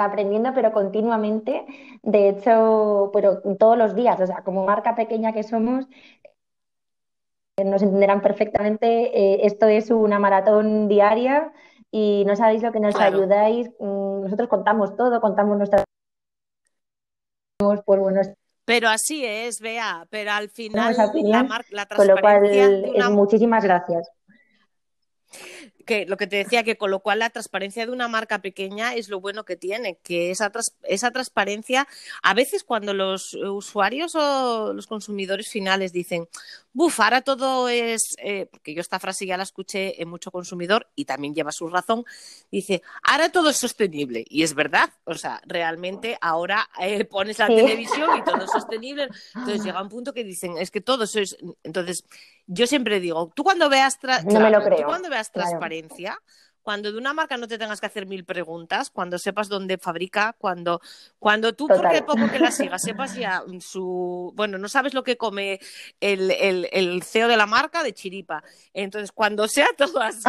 [0.00, 1.64] aprendiendo, pero continuamente.
[2.02, 4.20] De hecho, pero todos los días.
[4.20, 5.86] O sea, como marca pequeña que somos,
[7.64, 8.86] nos entenderán perfectamente.
[8.86, 11.52] Eh, esto es una maratón diaria
[11.90, 13.70] y no sabéis lo que nos ayudáis.
[13.78, 15.84] Mm, nosotros contamos todo, contamos nuestras...
[18.64, 21.96] Pero así es, vea, pero al final la, la transparencia...
[21.96, 24.08] Con lo cual, muchísimas gracias
[25.82, 28.94] que lo que te decía, que con lo cual la transparencia de una marca pequeña
[28.94, 30.50] es lo bueno que tiene, que esa,
[30.84, 31.86] esa transparencia,
[32.22, 36.28] a veces cuando los usuarios o los consumidores finales dicen,
[36.72, 40.88] buf, ahora todo es, eh, porque yo esta frase ya la escuché en mucho consumidor
[40.94, 42.04] y también lleva su razón,
[42.50, 44.24] dice, ahora todo es sostenible.
[44.28, 49.08] Y es verdad, o sea, realmente ahora eh, pones la televisión y todo es sostenible.
[49.34, 51.36] Entonces llega un punto que dicen, es que todo eso es...
[51.62, 52.04] Entonces,
[52.46, 53.98] yo siempre digo, tú cuando veas,
[54.84, 56.18] cuando veas transparencia, transparencia
[56.62, 60.34] cuando de una marca no te tengas que hacer mil preguntas, cuando sepas dónde fabrica,
[60.38, 60.80] cuando,
[61.18, 64.32] cuando tú, porque poco que la sigas, sepas ya su.
[64.34, 65.60] Bueno, no sabes lo que come
[66.00, 68.42] el, el, CEO de la marca de chiripa.
[68.72, 70.22] Entonces, cuando sea todo así,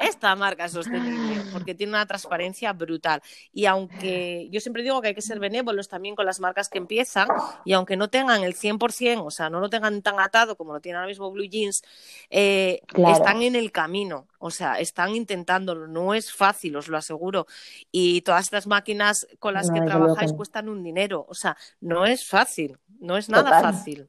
[0.00, 3.20] esta marca es sostenible, porque tiene una transparencia brutal.
[3.52, 6.78] Y aunque yo siempre digo que hay que ser benévolos también con las marcas que
[6.78, 7.28] empiezan,
[7.64, 10.80] y aunque no tengan el 100%, o sea, no lo tengan tan atado como lo
[10.80, 11.82] tiene ahora mismo Blue Jeans,
[12.30, 14.26] eh, están en el camino.
[14.38, 17.46] O sea, están intentándolo, no es fácil, os lo aseguro.
[17.90, 22.26] Y todas estas máquinas con las que trabajáis cuestan un dinero, o sea, no es
[22.26, 24.08] fácil, no es nada fácil.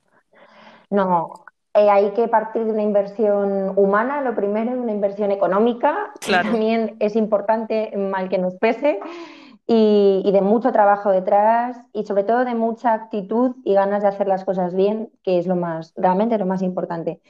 [0.89, 6.31] No, eh, hay que partir de una inversión humana, lo primero, una inversión económica, que
[6.31, 8.99] también es importante, mal que nos pese,
[9.67, 14.09] y, y, de mucho trabajo detrás, y sobre todo de mucha actitud y ganas de
[14.09, 17.21] hacer las cosas bien, que es lo más, realmente lo más importante.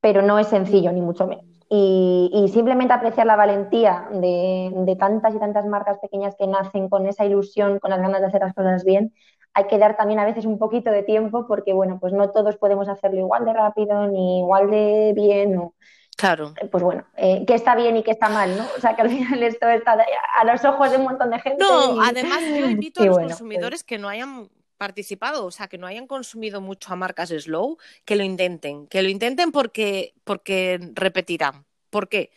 [0.00, 1.57] Pero no es sencillo, ni mucho menos.
[1.70, 7.26] Y, simplemente apreciar la valentía de, tantas y tantas marcas pequeñas que nacen con esa
[7.26, 9.12] ilusión, con las ganas de hacer las cosas bien,
[9.52, 12.56] hay que dar también a veces un poquito de tiempo porque, bueno, pues no todos
[12.56, 15.70] podemos hacerlo igual de rápido ni igual de bien.
[16.16, 16.54] Claro.
[16.70, 18.64] Pues bueno, eh, que está bien y que está mal, ¿no?
[18.76, 19.96] O sea, que al final esto está
[20.36, 21.62] a los ojos de un montón de gente.
[21.62, 24.48] No, además yo invito a los consumidores pues que no hayan
[24.78, 29.02] participado, o sea, que no hayan consumido mucho a marcas slow, que lo intenten, que
[29.02, 31.66] lo intenten porque, porque repetirán.
[31.90, 32.30] ¿Por qué?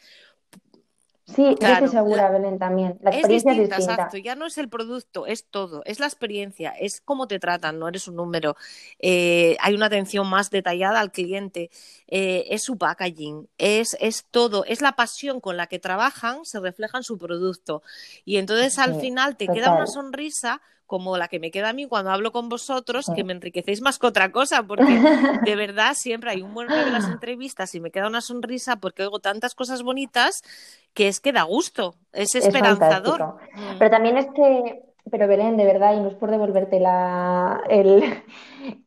[1.35, 2.97] Sí, estoy segura, Belén, también.
[3.01, 6.71] La experiencia es distinta, Exacto, ya no es el producto, es todo, es la experiencia,
[6.71, 8.57] es cómo te tratan, no eres un número.
[8.99, 11.69] Eh, hay una atención más detallada al cliente,
[12.07, 16.59] eh, es su packaging, es, es todo, es la pasión con la que trabajan, se
[16.59, 17.81] refleja en su producto.
[18.25, 21.87] Y entonces al final te queda una sonrisa como la que me queda a mí
[21.87, 24.83] cuando hablo con vosotros, que me enriquecéis más que otra cosa, porque
[25.45, 29.03] de verdad siempre hay un buen de las entrevistas y me queda una sonrisa porque
[29.03, 30.41] oigo tantas cosas bonitas
[30.93, 33.37] que es que da gusto, es esperanzador.
[33.53, 33.77] Mm.
[33.79, 38.03] Pero también es que pero Belén, de verdad, y no es por devolverte la, el,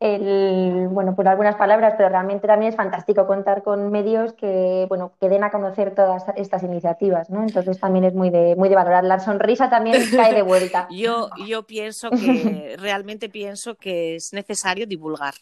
[0.00, 5.12] el, bueno, por algunas palabras, pero realmente también es fantástico contar con medios que, bueno,
[5.20, 7.42] que den a conocer todas estas iniciativas, ¿no?
[7.42, 9.04] Entonces también es muy de, muy de valorar.
[9.04, 10.86] La sonrisa también cae de vuelta.
[10.90, 15.34] yo, yo pienso que, realmente pienso que es necesario divulgar.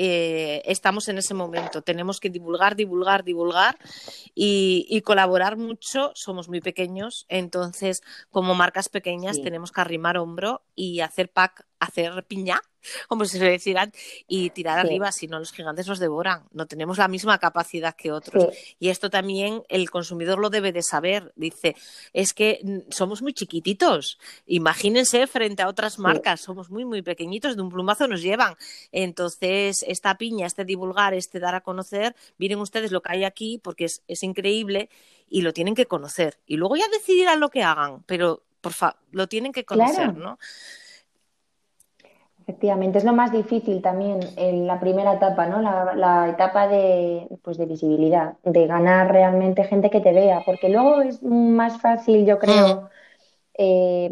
[0.00, 1.82] Eh, estamos en ese momento.
[1.82, 3.76] Tenemos que divulgar, divulgar, divulgar
[4.32, 6.12] y, colaborar mucho.
[6.14, 12.24] Somos muy pequeños, entonces como marcas pequeñas tenemos que arrimar hombro y hacer pack, hacer
[12.24, 12.62] piña
[13.08, 13.76] como se suele decir,
[14.26, 16.44] y tirar arriba, si no los gigantes nos devoran.
[16.52, 18.54] No tenemos la misma capacidad que otros.
[18.78, 21.32] Y esto también el consumidor lo debe de saber.
[21.36, 21.76] Dice,
[22.12, 24.18] es que somos muy chiquititos.
[24.46, 28.56] Imagínense frente a otras marcas, somos muy, muy pequeñitos, de un plumazo nos llevan.
[28.92, 33.60] Entonces, esta piña, este divulgar, este dar a conocer, miren ustedes lo que hay aquí,
[33.62, 34.88] porque es, es increíble
[35.28, 36.38] y lo tienen que conocer.
[36.46, 40.38] Y luego ya decidirán lo que hagan, pero por favor, lo tienen que conocer, ¿no?
[42.48, 45.60] Efectivamente, es lo más difícil también en la primera etapa, ¿no?
[45.60, 51.02] La, etapa de, pues de visibilidad, de ganar realmente gente que te vea, porque luego
[51.02, 52.88] es más fácil, yo creo, mm.
[53.58, 54.10] eh,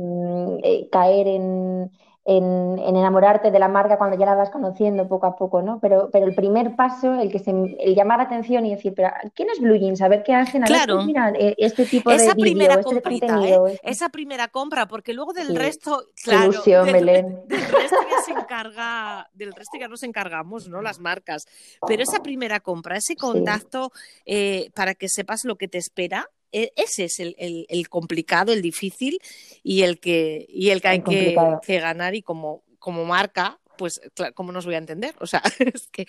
[0.65, 1.91] eh, caer en,
[2.27, 5.79] en, enamorarte de la marca cuando ya la vas conociendo poco a poco, ¿no?
[5.81, 9.11] Pero, pero el primer paso, el que se, el llamar la atención y decir, pero
[9.35, 10.03] ¿quién es Blue Jeans?
[10.03, 10.99] A ver qué hacen, a claro.
[10.99, 13.69] ver, mira, eh, este tipo esa de primera este contenido.
[13.69, 13.79] ¿eh?
[13.85, 19.79] Esa primera compra, porque luego del resto, claro, del, resto ya se encarga, del resto
[19.79, 20.83] ya nos encargamos, ¿no?
[20.83, 21.47] Las marcas.
[21.87, 23.93] Pero esa primera compra, ese contacto
[24.25, 26.29] eh, para que sepas lo que te espera,
[26.77, 29.19] ese es el, complicado, el difícil
[29.63, 34.35] y el que, y el que hay que, ganar y como, como marca, pues claro,
[34.35, 35.15] ¿cómo nos voy a entender?
[35.21, 36.07] O sea, es que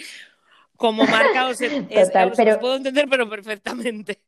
[0.78, 1.58] como marca os,
[2.60, 4.22] puedo entender, pero perfectamente.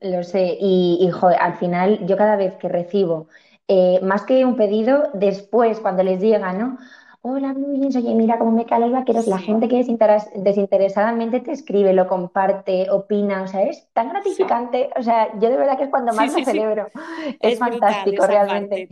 [0.00, 3.28] Lo sé, y, al final yo cada vez que recibo,
[3.68, 6.78] eh, más que un pedido, después cuando les llega, ¿no?
[7.26, 9.26] Hola Blue Jeans, oye, mira cómo me caen los vaqueros.
[9.26, 14.90] La gente que desinteresadamente te escribe, lo comparte, opina, o sea, es tan gratificante.
[14.94, 16.88] O sea, yo de verdad que es cuando más me celebro.
[17.40, 18.88] Es, fantástico, realmente.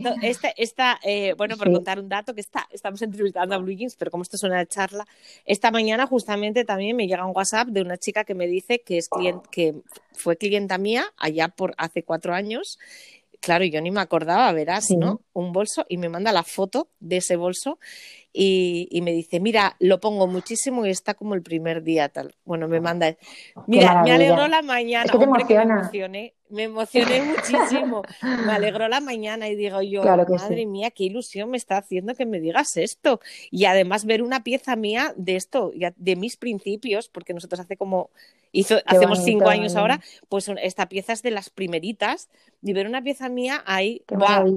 [0.57, 4.09] Esta, eh, bueno, por contar un dato, que está, estamos entrevistando a Blue Jeans, pero
[4.09, 5.05] como esto es una charla,
[5.45, 8.97] esta mañana justamente también me llega un WhatsApp de una chica que me dice que
[8.97, 9.75] es cliente, que
[10.13, 12.79] fue clienta mía allá por hace cuatro años
[13.43, 15.19] claro, yo ni me acordaba, verás, ¿no?
[15.33, 17.77] Un bolso y me manda la foto de ese bolso
[18.35, 22.33] y, me dice, mira, lo pongo muchísimo y está como el primer día tal.
[22.45, 23.15] Bueno, me manda,
[23.67, 28.87] mira, me alegró la mañana, es Hombre, que me emocioné, me emocioné muchísimo, me alegró
[28.87, 32.75] la mañana y digo yo, madre mía, qué ilusión me está haciendo que me digas
[32.77, 33.19] esto.
[33.51, 38.09] Y además ver una pieza mía de esto, de mis principios, porque nosotros hace como
[38.55, 42.29] Hizo, hacemos cinco años ahora, pues esta pieza es de las primeritas
[42.61, 44.03] y ver una pieza mía ahí,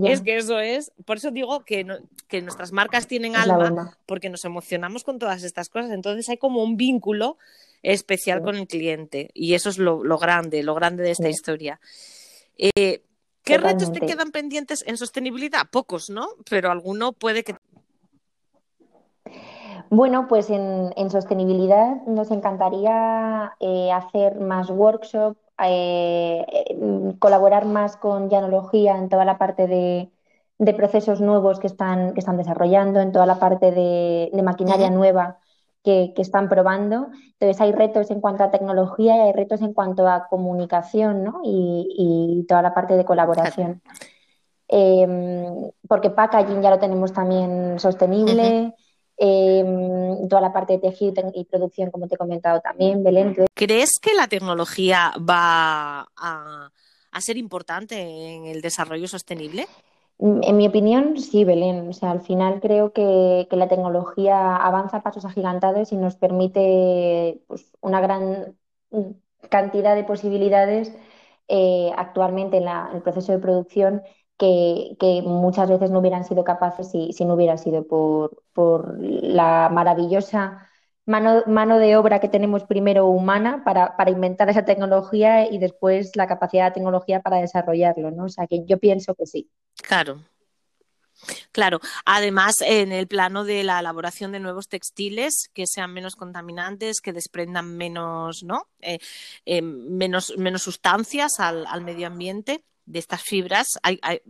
[0.04, 1.86] es que eso es, por eso digo que,
[2.28, 3.65] que nuestras marcas tienen alma,
[4.06, 7.38] porque nos emocionamos con todas estas cosas, entonces hay como un vínculo
[7.82, 11.80] especial con el cliente y eso es lo, grande, lo grande de esta historia.
[12.58, 13.02] Eh,
[13.42, 15.68] ¿Qué retos te quedan pendientes en sostenibilidad?
[15.70, 16.26] Pocos, ¿no?
[16.48, 17.54] Pero alguno puede que
[19.88, 26.44] bueno, pues en, sostenibilidad nos encantaría eh, hacer más workshops, eh,
[27.20, 30.10] colaborar más con Llanología en toda la parte de,
[30.58, 35.38] procesos nuevos que están, que están desarrollando, en toda la parte de, maquinaria nueva
[35.82, 37.08] que, están probando.
[37.38, 41.40] Entonces hay retos en cuanto a tecnología y hay retos en cuanto a comunicación ¿no?
[41.44, 43.82] y, toda la parte de colaboración.
[44.68, 48.74] Em, porque packaging ya lo tenemos también sostenible.
[49.18, 53.34] Em, toda la parte de tejido y producción, como te he comentado también, Belén.
[53.54, 56.70] ¿Crees que la tecnología va a,
[57.18, 59.66] ser importante en el desarrollo sostenible?
[60.18, 61.88] En mi opinión, sí, Belén.
[61.88, 67.42] O sea, al final creo que, la tecnología avanza a pasos agigantados y nos permite
[67.46, 68.56] pues, una gran
[69.50, 70.94] cantidad de posibilidades
[71.48, 74.02] eh, actualmente en, el proceso de producción
[74.38, 79.68] que, muchas veces no hubieran sido capaces si, si no hubiera sido por, por la
[79.70, 80.68] maravillosa
[81.06, 86.16] mano, mano, de obra que tenemos primero humana para, para, inventar esa tecnología y después
[86.16, 88.24] la capacidad de la tecnología para desarrollarlo, ¿no?
[88.24, 89.48] O sea que yo pienso que sí.
[89.82, 90.18] Claro.
[91.50, 97.00] Claro, además en el plano de la elaboración de nuevos textiles que sean menos contaminantes,
[97.00, 98.66] que desprendan menos, ¿no?
[98.80, 98.98] Eh,
[99.46, 103.66] eh, menos, menos sustancias al, al medio ambiente, de estas fibras,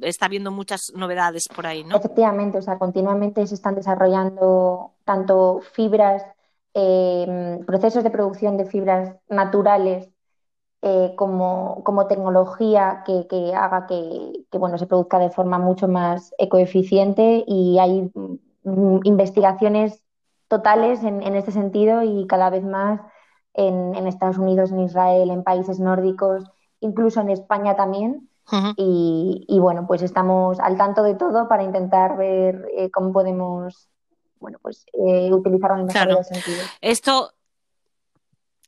[0.00, 1.96] está habiendo muchas novedades por ahí, ¿no?
[1.96, 6.22] Efectivamente, o sea, continuamente se están desarrollando tanto fibras,
[6.78, 10.10] eh, procesos de producción de fibras naturales
[10.82, 17.44] eh, como, como, tecnología que, haga que, bueno, se produzca de forma mucho más ecoeficiente
[17.46, 20.02] y hay mm, investigaciones
[20.48, 23.00] totales en, este sentido y cada vez más
[23.54, 26.44] en, en Estados Unidos, en Israel, en países nórdicos,
[26.80, 28.28] incluso en España también.
[28.76, 33.88] Y, bueno, pues estamos al tanto de todo para intentar ver eh, cómo podemos
[34.46, 36.62] bueno, pues, eh, utilizarlo en el mejor sentido.
[36.80, 37.32] Esto,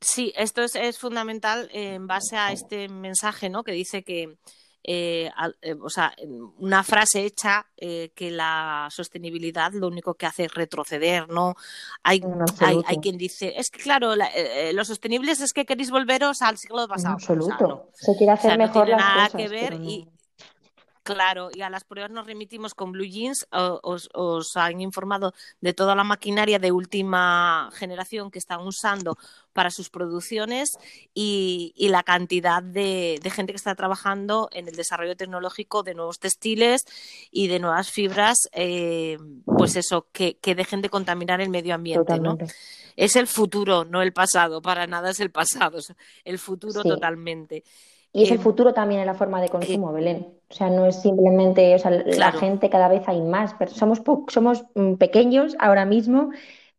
[0.01, 3.63] sí, esto es, es fundamental en base a este mensaje ¿no?
[3.63, 4.37] que dice que
[4.83, 5.31] eh,
[5.63, 6.13] eh, o sea,
[6.59, 11.55] una frase hecha eh, que la sostenibilidad lo único que hace es retroceder, ¿no?
[12.03, 12.21] Hay,
[12.61, 17.15] hay, quien dice, es que claro, lo sostenible es que queréis volveros al siglo pasado.
[17.15, 17.91] absoluto.
[17.95, 20.09] Se quiere hacer mejor las nada que ver y
[21.15, 23.47] Claro, y a las pruebas nos remitimos con Blue Jeans.
[23.51, 29.17] Os, han informado de toda la maquinaria de última generación que están usando
[29.55, 30.69] para sus producciones
[31.15, 36.83] y, la cantidad de, gente que está trabajando en el desarrollo tecnológico de nuevos textiles
[37.31, 39.17] y de nuevas fibras, eh,
[39.47, 42.37] pues eso, que, dejen de contaminar el medio ambiente, ¿no?
[42.97, 45.95] Es el futuro, no el pasado, para nada es el pasado, es
[46.25, 47.65] el futuro totalmente.
[48.13, 50.29] Y es el em, futuro también en la forma de consumo, Belén.
[50.51, 54.03] O sea, no es simplemente, o sea, la gente cada vez hay más, pero somos,
[54.29, 56.31] somos mm, pequeños ahora mismo,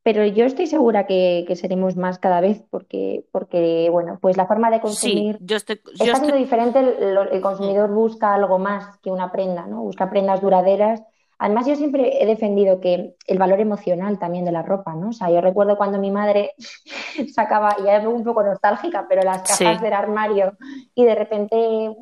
[0.02, 4.72] pero yo estoy segura que, seremos más cada vez porque, porque, bueno, pues la forma
[4.72, 9.68] de consumir yo estoy, está siendo diferente, el, consumidor busca algo más que una prenda,
[9.68, 9.82] ¿no?
[9.82, 11.04] Busca prendas duraderas
[11.42, 15.10] Además, yo siempre he defendido que el valor emocional también de la ropa, ¿no?
[15.10, 16.52] O sea, yo recuerdo cuando mi madre
[17.34, 20.58] sacaba, y ya un poco nostálgica, pero las cajas del armario
[20.94, 21.96] y de repente,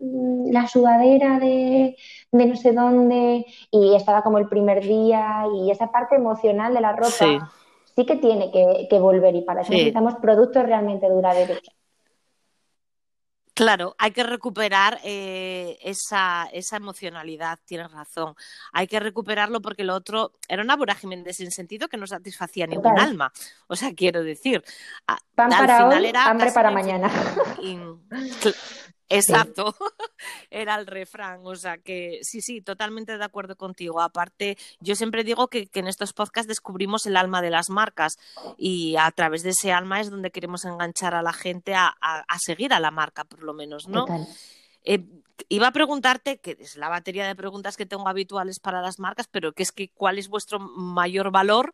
[0.00, 1.96] la sudadera de,
[2.32, 6.92] no sé dónde, y estaba como el primer día, y esa parte emocional de la
[6.92, 7.50] ropa
[7.96, 11.62] sí, que tiene que, volver, y para eso necesitamos productos realmente duraderos.
[13.54, 18.34] Claro, hay que recuperar eh, esa, esa, emocionalidad, tienes razón.
[18.72, 22.66] Hay que recuperarlo porque lo otro era una vorágine de sin sentido que no satisfacía
[22.66, 23.32] ningún alma.
[23.68, 24.64] O sea, quiero decir,
[25.36, 27.08] pan para hoy, hambre para mañana.
[29.16, 29.74] Exacto,
[30.50, 34.00] era el refrán, o sea que sí, sí, totalmente de acuerdo contigo.
[34.00, 38.16] Aparte, yo siempre digo que, en estos podcasts descubrimos el alma de las marcas
[38.56, 41.94] y a través de ese alma es donde queremos enganchar a la gente a,
[42.44, 44.06] seguir a la marca, por lo menos, ¿no?
[44.84, 45.02] Eh,
[45.48, 49.26] iba a preguntarte, que es la batería de preguntas que tengo habituales para las marcas,
[49.30, 51.72] pero que es que cuál es vuestro mayor valor.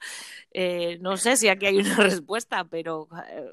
[0.53, 3.47] Eh, no sé si aquí hay una respuesta, pero eh,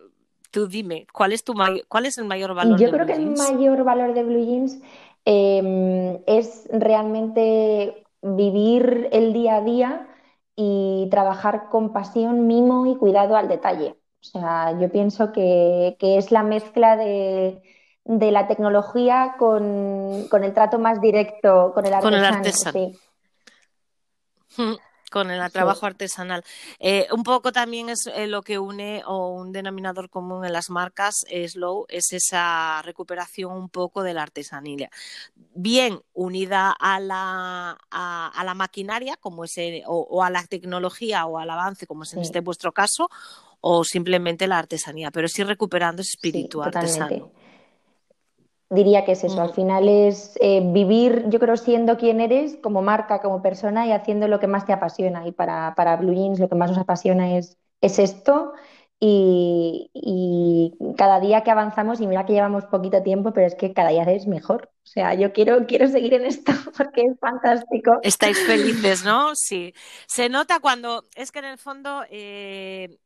[0.51, 1.53] tú dime, ¿cuál es, tu
[1.87, 2.79] cuál es el mayor valor?
[2.79, 4.79] Yo creo que el mayor valor de Blue Jeans
[5.25, 10.07] em, es realmente vivir el día a día
[10.55, 13.95] y trabajar con pasión, mimo y cuidado al detalle.
[14.21, 17.61] O sea, yo pienso que, es la mezcla de,
[18.05, 22.01] la tecnología con, el trato más directo con el artesano.
[22.01, 22.91] Con el artesano.
[24.57, 26.43] Mm con el trabajo artesanal.
[26.79, 30.69] Eh, un poco también es eh, lo que une o un denominador común en las
[30.69, 31.15] marcas
[31.47, 34.89] Slow es esa recuperación un poco de la artesanía.
[35.53, 41.49] Bien unida a la, a, la maquinaria como ese, o, a la tecnología o al
[41.49, 43.09] avance como es en este vuestro caso,
[43.61, 47.31] o simplemente la artesanía, pero sí recuperando ese espíritu artesano.
[48.69, 52.81] Diría que es eso, al final es eh, vivir, yo creo, siendo quien eres como
[52.81, 55.25] marca, como persona y haciendo lo que más te apasiona.
[55.25, 58.53] Y para, para Blue Jeans lo que más nos apasiona es, es esto.
[58.99, 63.89] Y, cada día que avanzamos, y mira que llevamos poquito tiempo, pero es que cada
[63.89, 64.71] día es mejor.
[64.83, 67.99] O sea, yo quiero, quiero seguir en esto porque es fantástico.
[68.01, 69.31] Estáis felices, ¿no?
[69.35, 69.73] Sí.
[70.07, 72.97] Se nota cuando, es que en el fondo eh,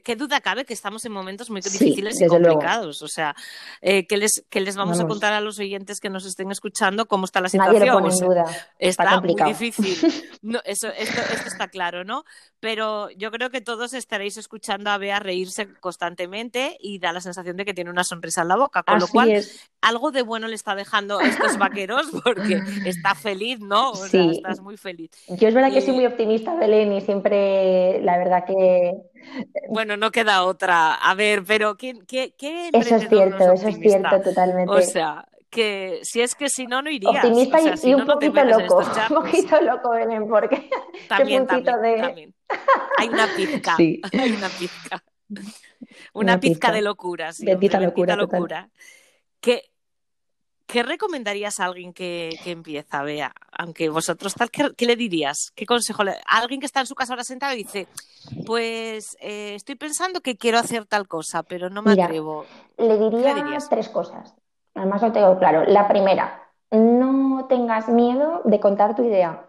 [0.00, 3.02] qué duda cabe que estamos en momentos muy difíciles y complicados.
[3.02, 3.34] O sea,
[3.80, 7.24] eh, ¿qué, les, les vamos, a contar a los oyentes que nos estén escuchando cómo
[7.24, 7.74] está la situación?
[7.74, 8.68] Nadie lo pone en duda.
[8.78, 9.96] Está, muy difícil.
[10.64, 12.24] eso, esto, está claro, ¿no?
[12.60, 17.56] Pero yo creo que todos estaréis escuchando a Bea reírse constantemente y da la sensación
[17.56, 18.82] de que tiene una sonrisa en la boca.
[18.82, 19.44] Con lo cual,
[19.82, 23.90] algo de bueno le está dejando a estos vaqueros porque está feliz, ¿no?
[23.90, 25.10] O sea, estás muy feliz.
[25.28, 28.94] Yo es verdad que soy muy optimista, Belén, y siempre, la verdad que
[29.68, 30.94] bueno, no queda otra.
[30.94, 34.72] A ver, pero ¿qué, qué, qué Eso es cierto, eso es cierto, totalmente.
[34.72, 37.14] O sea, que si es que si no, no irías.
[37.14, 38.78] Optimista y, un poquito loco.
[39.10, 40.70] Un poquito loco, Belén, porque
[41.08, 42.34] también, también,
[42.98, 43.76] Hay una pizca.
[43.76, 44.00] Sí.
[44.18, 45.04] Hay una pizca.
[46.14, 47.44] Una, pizca, de locura, sí.
[47.44, 48.16] Bendita locura.
[48.16, 48.70] locura.
[49.40, 49.71] Que
[50.72, 53.34] ¿Qué recomendarías a alguien que, empieza, Vea?
[53.58, 55.52] Aunque vosotros tal, ¿qué, le dirías?
[55.54, 56.02] ¿Qué consejo?
[56.02, 56.12] Le...
[56.12, 57.88] A alguien que está en su casa ahora sentado y dice,
[58.46, 62.46] pues eh, estoy pensando que quiero hacer tal cosa, pero no me atrevo.
[62.78, 63.34] Le diría
[63.68, 64.34] tres cosas.
[64.74, 65.64] Además lo tengo claro.
[65.66, 69.44] La primera, no tengas miedo de contar tu idea.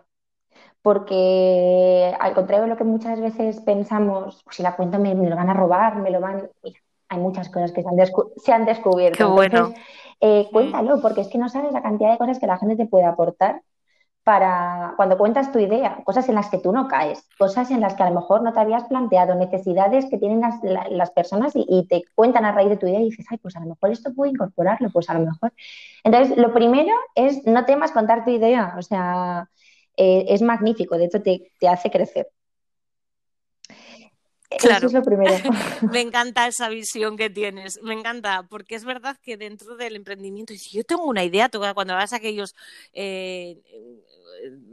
[0.81, 5.37] Porque al contrario de lo que muchas veces pensamos, pues si la cuento me, lo
[5.37, 6.49] van a robar, me lo van...
[6.61, 7.95] Mira, hay muchas cosas que se han,
[8.35, 9.17] se han descubierto.
[9.17, 9.73] Qué bueno.
[10.25, 12.85] Eh, cuéntalo, porque es que no sabes la cantidad de cosas que la gente te
[12.85, 13.61] puede aportar
[14.23, 17.95] para cuando cuentas tu idea, cosas en las que tú no caes, cosas en las
[17.95, 20.41] que a lo mejor no te habías planteado, necesidades que tienen
[20.91, 23.59] las, personas y, te cuentan a raíz de tu idea y dices, ay, pues a
[23.61, 25.53] lo mejor esto puedo incorporarlo, pues a lo mejor.
[26.05, 29.49] Entonces, lo primero es no temas contar tu idea, o sea,
[29.97, 32.29] eh, es magnífico, de hecho te, te hace crecer.
[34.59, 34.87] Claro.
[34.87, 35.33] Eso es lo primero.
[35.91, 40.53] me encanta esa visión que tienes, me encanta, porque es verdad que dentro del emprendimiento,
[40.55, 42.55] si yo tengo una idea, cuando vas a aquellos
[42.93, 43.57] eh,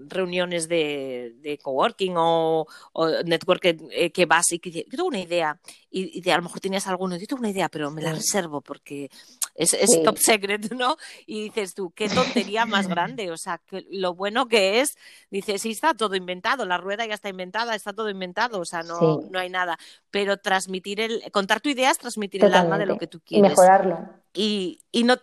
[0.08, 5.20] reuniones de, de coworking o, o network que, que, vas y que yo tengo una
[5.20, 5.58] idea
[5.90, 8.60] y, y a lo mejor tenías alguno, yo tengo una idea, pero me la reservo
[8.60, 9.10] porque
[9.54, 10.96] es, es top secret, ¿no?
[11.26, 14.96] Y dices tú, qué tontería más grande, o sea, que lo bueno que es,
[15.30, 18.82] dices, sí, está todo inventado, la rueda ya está inventada, está todo inventado, o sea,
[18.82, 19.78] no, no hay nada,
[20.10, 23.46] pero transmitir el, contar tu idea es transmitir el alma de lo que tú quieres.
[23.46, 23.98] Y mejorarlo.
[24.32, 25.16] Y, y no,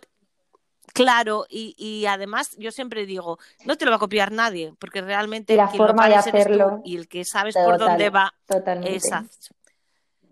[0.92, 5.00] Claro, y, y, además yo siempre digo, no te lo va a copiar nadie, porque
[5.00, 8.94] realmente la forma de hacerlo y el que sabes por dónde va, totalmente.
[8.94, 9.48] Exacto.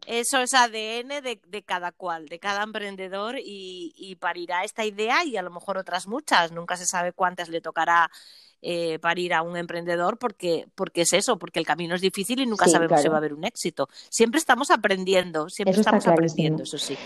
[0.07, 5.24] Eso es ADN de, de, cada cual, de cada emprendedor y, y, parirá esta idea
[5.24, 6.52] y a lo mejor otras muchas.
[6.52, 8.09] Nunca se sabe cuántas le tocará
[8.62, 12.46] eh, parir a un emprendedor porque, porque es eso, porque el camino es difícil y
[12.46, 13.88] nunca sabemos si va a haber un éxito.
[14.09, 16.96] Siempre estamos aprendiendo, siempre estamos aprendiendo, eso sí.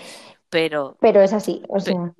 [0.50, 2.12] Pero, pero es así, o sea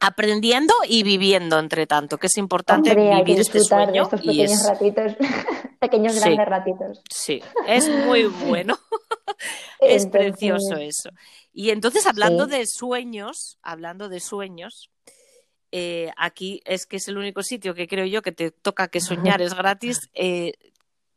[0.00, 5.12] aprendiendo y viviendo entre tanto, que es importante vivir este sueño de estos pequeños ratitos,
[5.78, 7.02] pequeños grandes ratitos.
[7.10, 8.78] Sí, es muy bueno,
[9.80, 11.10] es precioso eso.
[11.52, 14.90] Y entonces, hablando de sueños, hablando de sueños,
[15.72, 19.00] eh, aquí es que es el único sitio que creo yo que te toca que
[19.00, 20.10] soñar es gratis.
[20.14, 20.54] Eh,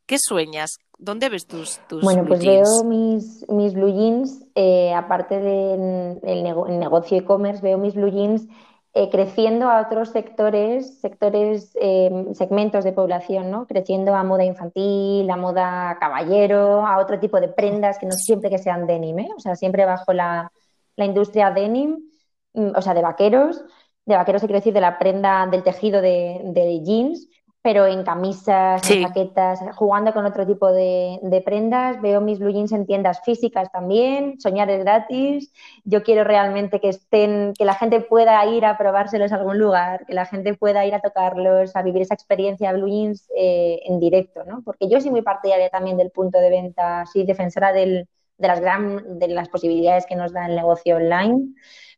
[0.05, 0.79] ¿Qué sueñas?
[0.97, 7.17] ¿Dónde ves tus, tus Bueno, pues veo mis, mis blue jeans, eh, aparte del negocio
[7.17, 8.47] e-commerce, veo mis blue jeans
[8.95, 13.65] eh, creciendo a otros sectores, sectores, em, segmentos de población, ¿no?
[13.65, 18.49] Creciendo a moda infantil, a moda caballero, a otro tipo de prendas que no siempre
[18.51, 19.29] que sean denim, ¿eh?
[19.35, 20.51] O sea, siempre bajo la,
[20.97, 22.11] industria denim,
[22.53, 23.63] mm, o sea, de vaqueros,
[24.05, 27.27] de vaqueros se quiere decir de la prenda del tejido de jeans,
[27.63, 32.01] pero en camisas, en jaquetas, jugando con otro tipo de, prendas.
[32.01, 35.53] Veo mis blue jeans en tiendas físicas también, soñar es gratis.
[35.85, 40.05] Yo quiero realmente que estén, que la gente pueda ir a probárselos a algún lugar,
[40.05, 43.97] que la gente pueda ir a tocarlos, a vivir esa experiencia blue jeans eh, en
[43.97, 44.61] directo, ¿no?
[44.65, 48.09] Porque yo soy muy partidaria también del punto de venta, soy defensora de,
[48.39, 51.53] las gran, de las posibilidades que nos da el negocio online,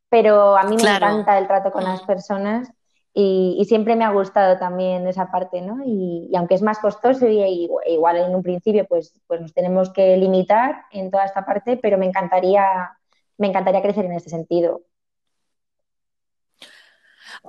[0.10, 2.72] pero a mí me encanta el trato con las personas
[3.18, 5.82] y, siempre me ha gustado también esa parte, ¿no?
[5.86, 10.18] Y, aunque es más costoso y, igual en un principio pues, pues nos tenemos que
[10.18, 12.98] limitar en toda esta parte, pero me encantaría,
[13.38, 14.82] me encantaría crecer en ese sentido.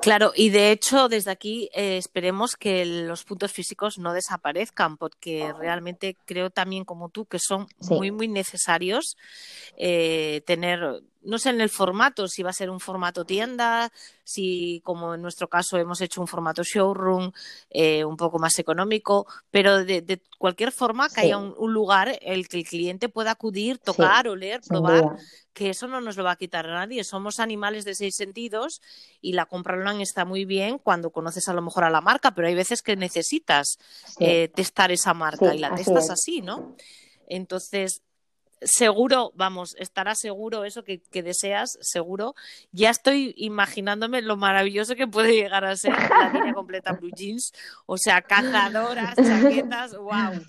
[0.00, 5.52] Claro, y de hecho desde aquí eh, esperemos que los puntos físicos no desaparezcan, porque
[5.58, 9.16] realmente creo también como tú que son muy, muy necesarios
[9.76, 13.92] eh, tener no sé en el formato, si va a ser un formato tienda,
[14.24, 17.32] si como en nuestro caso hemos hecho un formato showroom
[17.70, 22.58] eh, un poco más económico, pero de, cualquier forma que haya un, lugar el que
[22.58, 25.16] el cliente pueda acudir, tocar, oler, probar,
[25.52, 27.02] que eso no nos lo va a quitar a nadie.
[27.02, 28.80] Somos animales de seis sentidos
[29.20, 32.32] y la compra online está muy bien cuando conoces a lo mejor a la marca,
[32.32, 33.78] pero hay veces que necesitas
[34.20, 36.76] eh, testar esa marca y la testas así, ¿no?
[37.28, 38.02] Entonces,
[38.62, 42.34] seguro, vamos, estará seguro eso que, deseas, seguro.
[42.72, 47.52] Ya estoy imaginándome lo maravilloso que puede llegar a ser la línea completa Blue Jeans,
[47.86, 50.40] o sea, cazadoras, chaquetas, wow.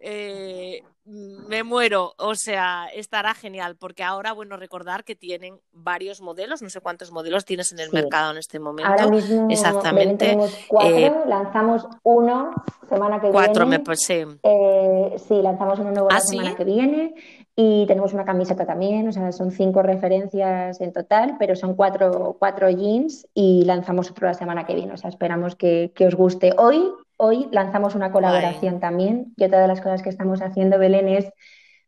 [0.00, 6.62] Eh, me muero, o sea, estará genial, porque ahora, bueno, recordar que tienen varios modelos,
[6.62, 8.90] no sé cuántos modelos tienes en el mercado en este momento.
[8.90, 10.26] Ahora mismo exactamente.
[10.26, 12.50] Tenemos cuatro, eh, lanzamos uno
[12.88, 13.32] semana que viene.
[13.32, 14.24] Cuatro, me sí.
[14.42, 17.14] Eh, sí, lanzamos uno nuevo la ¿Ah, semana que viene.
[17.56, 22.36] Y tenemos una camiseta también, o sea, son cinco referencias en total, pero son cuatro,
[22.38, 24.92] cuatro jeans y lanzamos otro la semana que viene.
[24.92, 26.52] O sea, esperamos que, os guste.
[26.56, 26.90] Hoy,
[27.20, 29.34] hoy lanzamos una colaboración también.
[29.36, 31.30] Y otra de las cosas que estamos haciendo, Belén, es,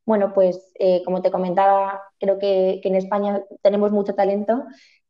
[0.05, 4.65] bueno, pues eh, como te comentaba, creo que, en España tenemos mucho talento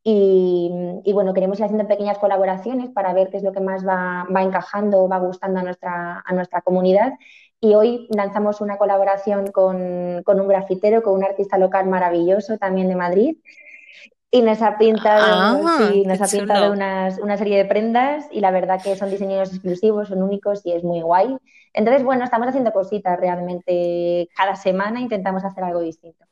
[0.04, 4.26] y, bueno, queremos ir haciendo pequeñas colaboraciones para ver qué es lo que más va,
[4.34, 7.12] va encajando, va gustando a nuestra, a nuestra comunidad.
[7.60, 12.96] Y hoy lanzamos una colaboración con, un grafitero, con un artista local maravilloso también de
[12.96, 13.36] Madrid.
[14.34, 18.82] Y nos ha pintado, ah, nos ha pintado una serie de prendas y la verdad
[18.82, 21.36] que son diseños exclusivos, son únicos y es muy guay.
[21.74, 24.28] Entonces, bueno, estamos haciendo cositas realmente.
[24.34, 26.24] Cada semana intentamos hacer algo distinto.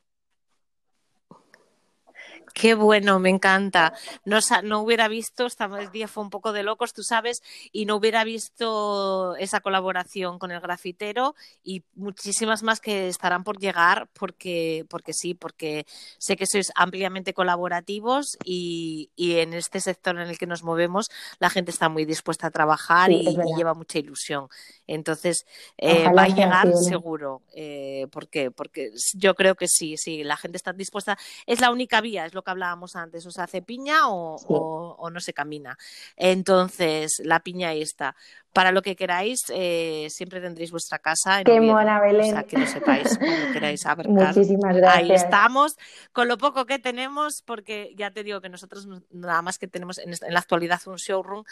[2.61, 3.95] Qué bueno, me encanta.
[4.27, 7.43] No, no hubiera visto, esta día fue un poco de locos, tú sabes,
[7.73, 13.59] y no hubiera visto esa colaboración con el grafitero y muchísimas más que estarán por
[13.59, 15.87] llegar porque, porque sí, porque
[16.19, 21.11] sé que sois ampliamente colaborativos y, y en este sector en el que nos movemos
[21.39, 23.25] la gente está muy dispuesta a trabajar y,
[23.57, 24.49] lleva mucha ilusión.
[24.87, 25.47] Entonces,
[25.79, 27.43] eh, va a llegar seguro.
[27.55, 28.51] Eh, ¿Por qué?
[28.51, 31.19] Porque yo creo que sí, sí, la gente está dispuesta.
[31.47, 35.20] Es la única vía, es lo que hablábamos antes, o se hace piña o, no
[35.20, 35.76] se camina.
[36.16, 38.14] Entonces, la piña ahí está.
[38.53, 41.38] Para lo que queráis, eh, siempre tendréis vuestra casa.
[41.38, 42.30] En Qué mona, Belén.
[42.30, 44.96] O sea, que lo sepáis, cuando queráis Muchísimas gracias.
[44.96, 45.76] Ahí estamos,
[46.12, 49.98] con lo poco que tenemos, porque ya te digo que nosotros nada más que tenemos
[49.98, 51.44] en, la actualidad un showroom,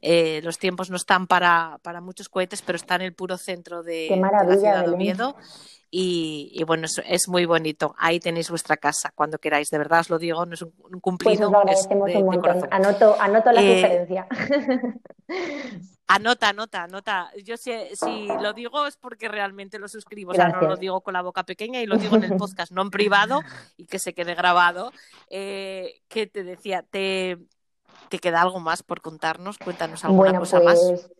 [0.00, 3.82] eh, los tiempos no están para, para, muchos cohetes, pero está en el puro centro
[3.82, 5.36] de, de la ciudad de Oviedo.
[5.90, 7.94] Y, bueno, es, muy bonito.
[7.98, 9.70] Ahí tenéis vuestra casa cuando queráis.
[9.70, 11.38] De verdad os lo digo, no es un, cumplido.
[11.38, 12.68] Pues os lo agradecemos un montón.
[12.70, 14.06] Anoto, anoto la eh,
[16.08, 17.30] Anota, anota, anota.
[17.42, 20.30] Yo si, si, lo digo es porque realmente lo suscribo.
[20.30, 22.70] O sea, no lo digo con la boca pequeña y lo digo en el podcast,
[22.70, 23.40] no en privado
[23.76, 24.92] y que se quede grabado.
[25.30, 27.38] Eh, que te decía, te,
[28.08, 29.58] ¿te queda algo más por contarnos?
[29.58, 31.10] Cuéntanos alguna cosa más.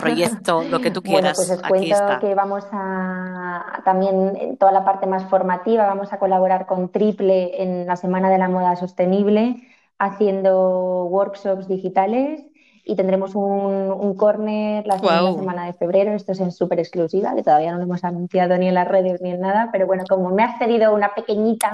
[0.00, 1.36] Proyecto, lo que tú quieras.
[1.36, 6.12] Bueno, pues os cuento que vamos a también en toda la parte más formativa, vamos
[6.12, 9.62] a colaborar con Triple en la Semana de la Moda Sostenible,
[9.98, 12.44] haciendo workshops digitales
[12.88, 16.12] y tendremos un, un corner la segunda semana de febrero.
[16.12, 19.20] Esto es en súper exclusiva, que todavía no lo hemos anunciado ni en las redes
[19.20, 21.72] ni en nada, pero bueno, como me has cedido una pequeñita,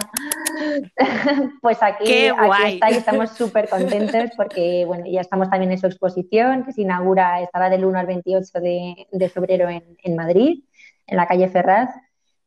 [1.60, 5.86] pues aquí, aquí está y estamos súper contentos porque bueno, ya estamos también en su
[5.86, 10.64] exposición que se inaugura, estará del 1 al 28 de, de febrero en, en Madrid,
[11.06, 11.90] en la calle Ferraz.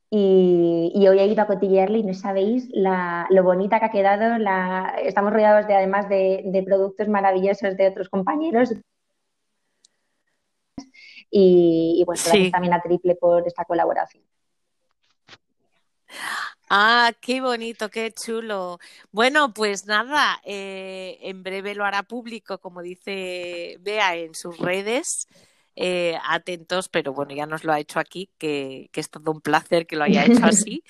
[0.09, 4.37] Y, hoy he ido a cotillearle y no sabéis lo bonita que ha quedado.
[4.37, 8.73] La, estamos rodeados de además de, productos maravillosos de otros compañeros.
[11.29, 14.23] Y, bueno, gracias también a Triple por esta colaboración.
[16.69, 18.79] Ah, qué bonito, qué chulo.
[19.11, 25.27] Bueno, pues nada, eh, en breve lo hará público, como dice Bea en sus redes.
[25.76, 29.86] Eh, atentos, pero bueno, ya nos lo ha hecho aquí, que, es todo un placer
[29.86, 30.84] que lo haya hecho así.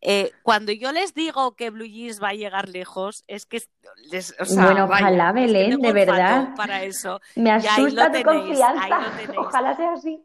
[0.00, 3.62] Eh, cuando yo les digo que Blue Jeans va a llegar lejos, es que
[4.10, 6.54] les, bueno, ojalá Belén, de verdad.
[6.56, 7.20] Para eso.
[7.36, 9.12] Me asusta tu confianza.
[9.38, 10.20] Ojalá sea así.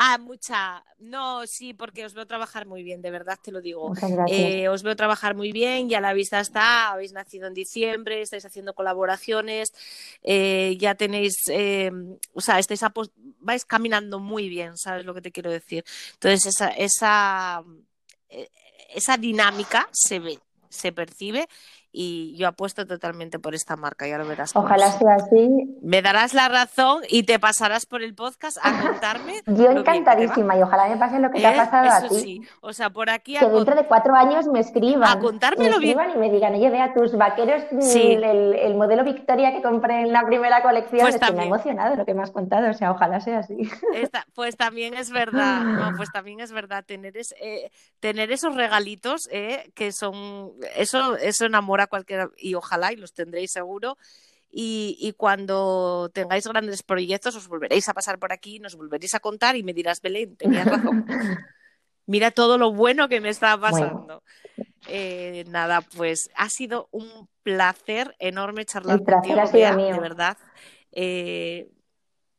[0.00, 0.84] Ah, mucha.
[1.00, 3.92] No, sí, porque os veo trabajar muy bien, de verdad te lo digo.
[4.28, 8.44] Eh, os veo trabajar muy bien, ya la vista está, habéis nacido en diciembre, estáis
[8.44, 9.72] haciendo colaboraciones,
[10.22, 11.90] eh, ya tenéis, eh,
[12.32, 12.80] o sea, estáis
[13.40, 15.84] vais caminando muy bien, ¿sabes lo que te quiero decir?
[16.12, 17.64] Entonces, esa, esa,
[18.94, 20.38] esa dinámica se ve,
[20.68, 21.48] se percibe
[21.90, 24.54] y yo apuesto totalmente por esta marca, ya lo verás.
[24.54, 25.78] Ojalá sea así.
[25.82, 29.40] Me darás la razón y te pasarás por el podcast a contarme.
[29.46, 32.20] yo encantadísima y ojalá me pase lo que te ha pasado a ti.
[32.20, 32.42] Sí.
[32.60, 33.36] O sea, por aquí.
[33.36, 35.04] Que dentro de cuatro años me escriban.
[35.08, 35.16] A
[35.56, 40.12] me escriban y me digan, oye, vea tus vaqueros, el, modelo Victoria que compré en
[40.12, 41.00] la primera colección.
[41.00, 42.70] Pues me ha emocionado lo que me has contado.
[42.70, 43.56] O sea, ojalá sea así.
[44.34, 45.64] pues también es verdad.
[45.64, 50.52] No, pues también es verdad tener, eh, tener esos regalitos eh, que son.
[50.76, 53.96] Eso, eso enamora cualquiera, y ojalá, y los tendréis seguro.
[54.50, 59.56] Y, cuando tengáis grandes proyectos os volveréis a pasar por aquí, nos volveréis a contar
[59.56, 61.04] y me dirás, Belén, tenías razón.
[62.06, 64.22] Mira todo lo bueno que me está pasando.
[64.86, 70.38] Eh, nada, pues ha sido un placer enorme charlar contigo, de verdad.
[70.92, 71.68] Eh,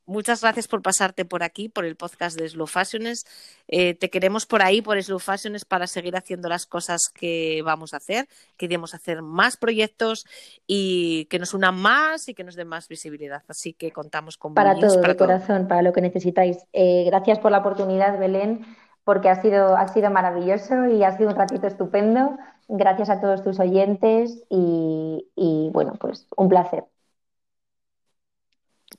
[0.09, 3.27] Muchas gracias por pasarte por aquí, por el podcast de Slow Fashions.
[3.67, 7.93] Eh, te queremos por ahí, por Slow Fashions, para seguir haciendo las cosas que vamos
[7.93, 8.27] a hacer.
[8.57, 10.25] Queremos hacer más proyectos
[10.65, 13.43] y que nos unan más y que nos den más visibilidad.
[13.47, 16.57] Así que contamos con Para todo, para de corazón, para lo que necesitáis.
[16.73, 18.65] Eh, gracias por la oportunidad, Belén,
[19.03, 22.35] porque ha sido, ha sido maravilloso y ha sido un ratito estupendo.
[22.67, 26.85] Gracias a todos tus oyentes y bueno, pues un placer.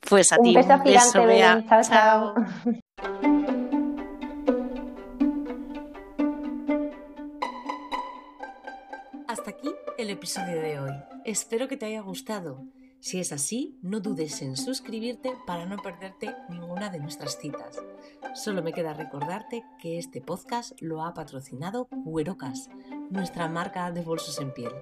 [0.08, 0.54] Pues a un ti.
[0.54, 2.34] Beso un beso gigante, Chao, chao.
[9.28, 10.92] Hasta aquí el episodio de hoy.
[11.24, 12.64] Espero que te haya gustado.
[13.00, 17.78] Si es así, no dudes en suscribirte para no perderte ninguna de nuestras citas.
[18.34, 22.68] Solo me queda recordarte que este podcast lo ha patrocinado Cuerocas,
[23.08, 24.72] nuestra marca de bolsos en piel.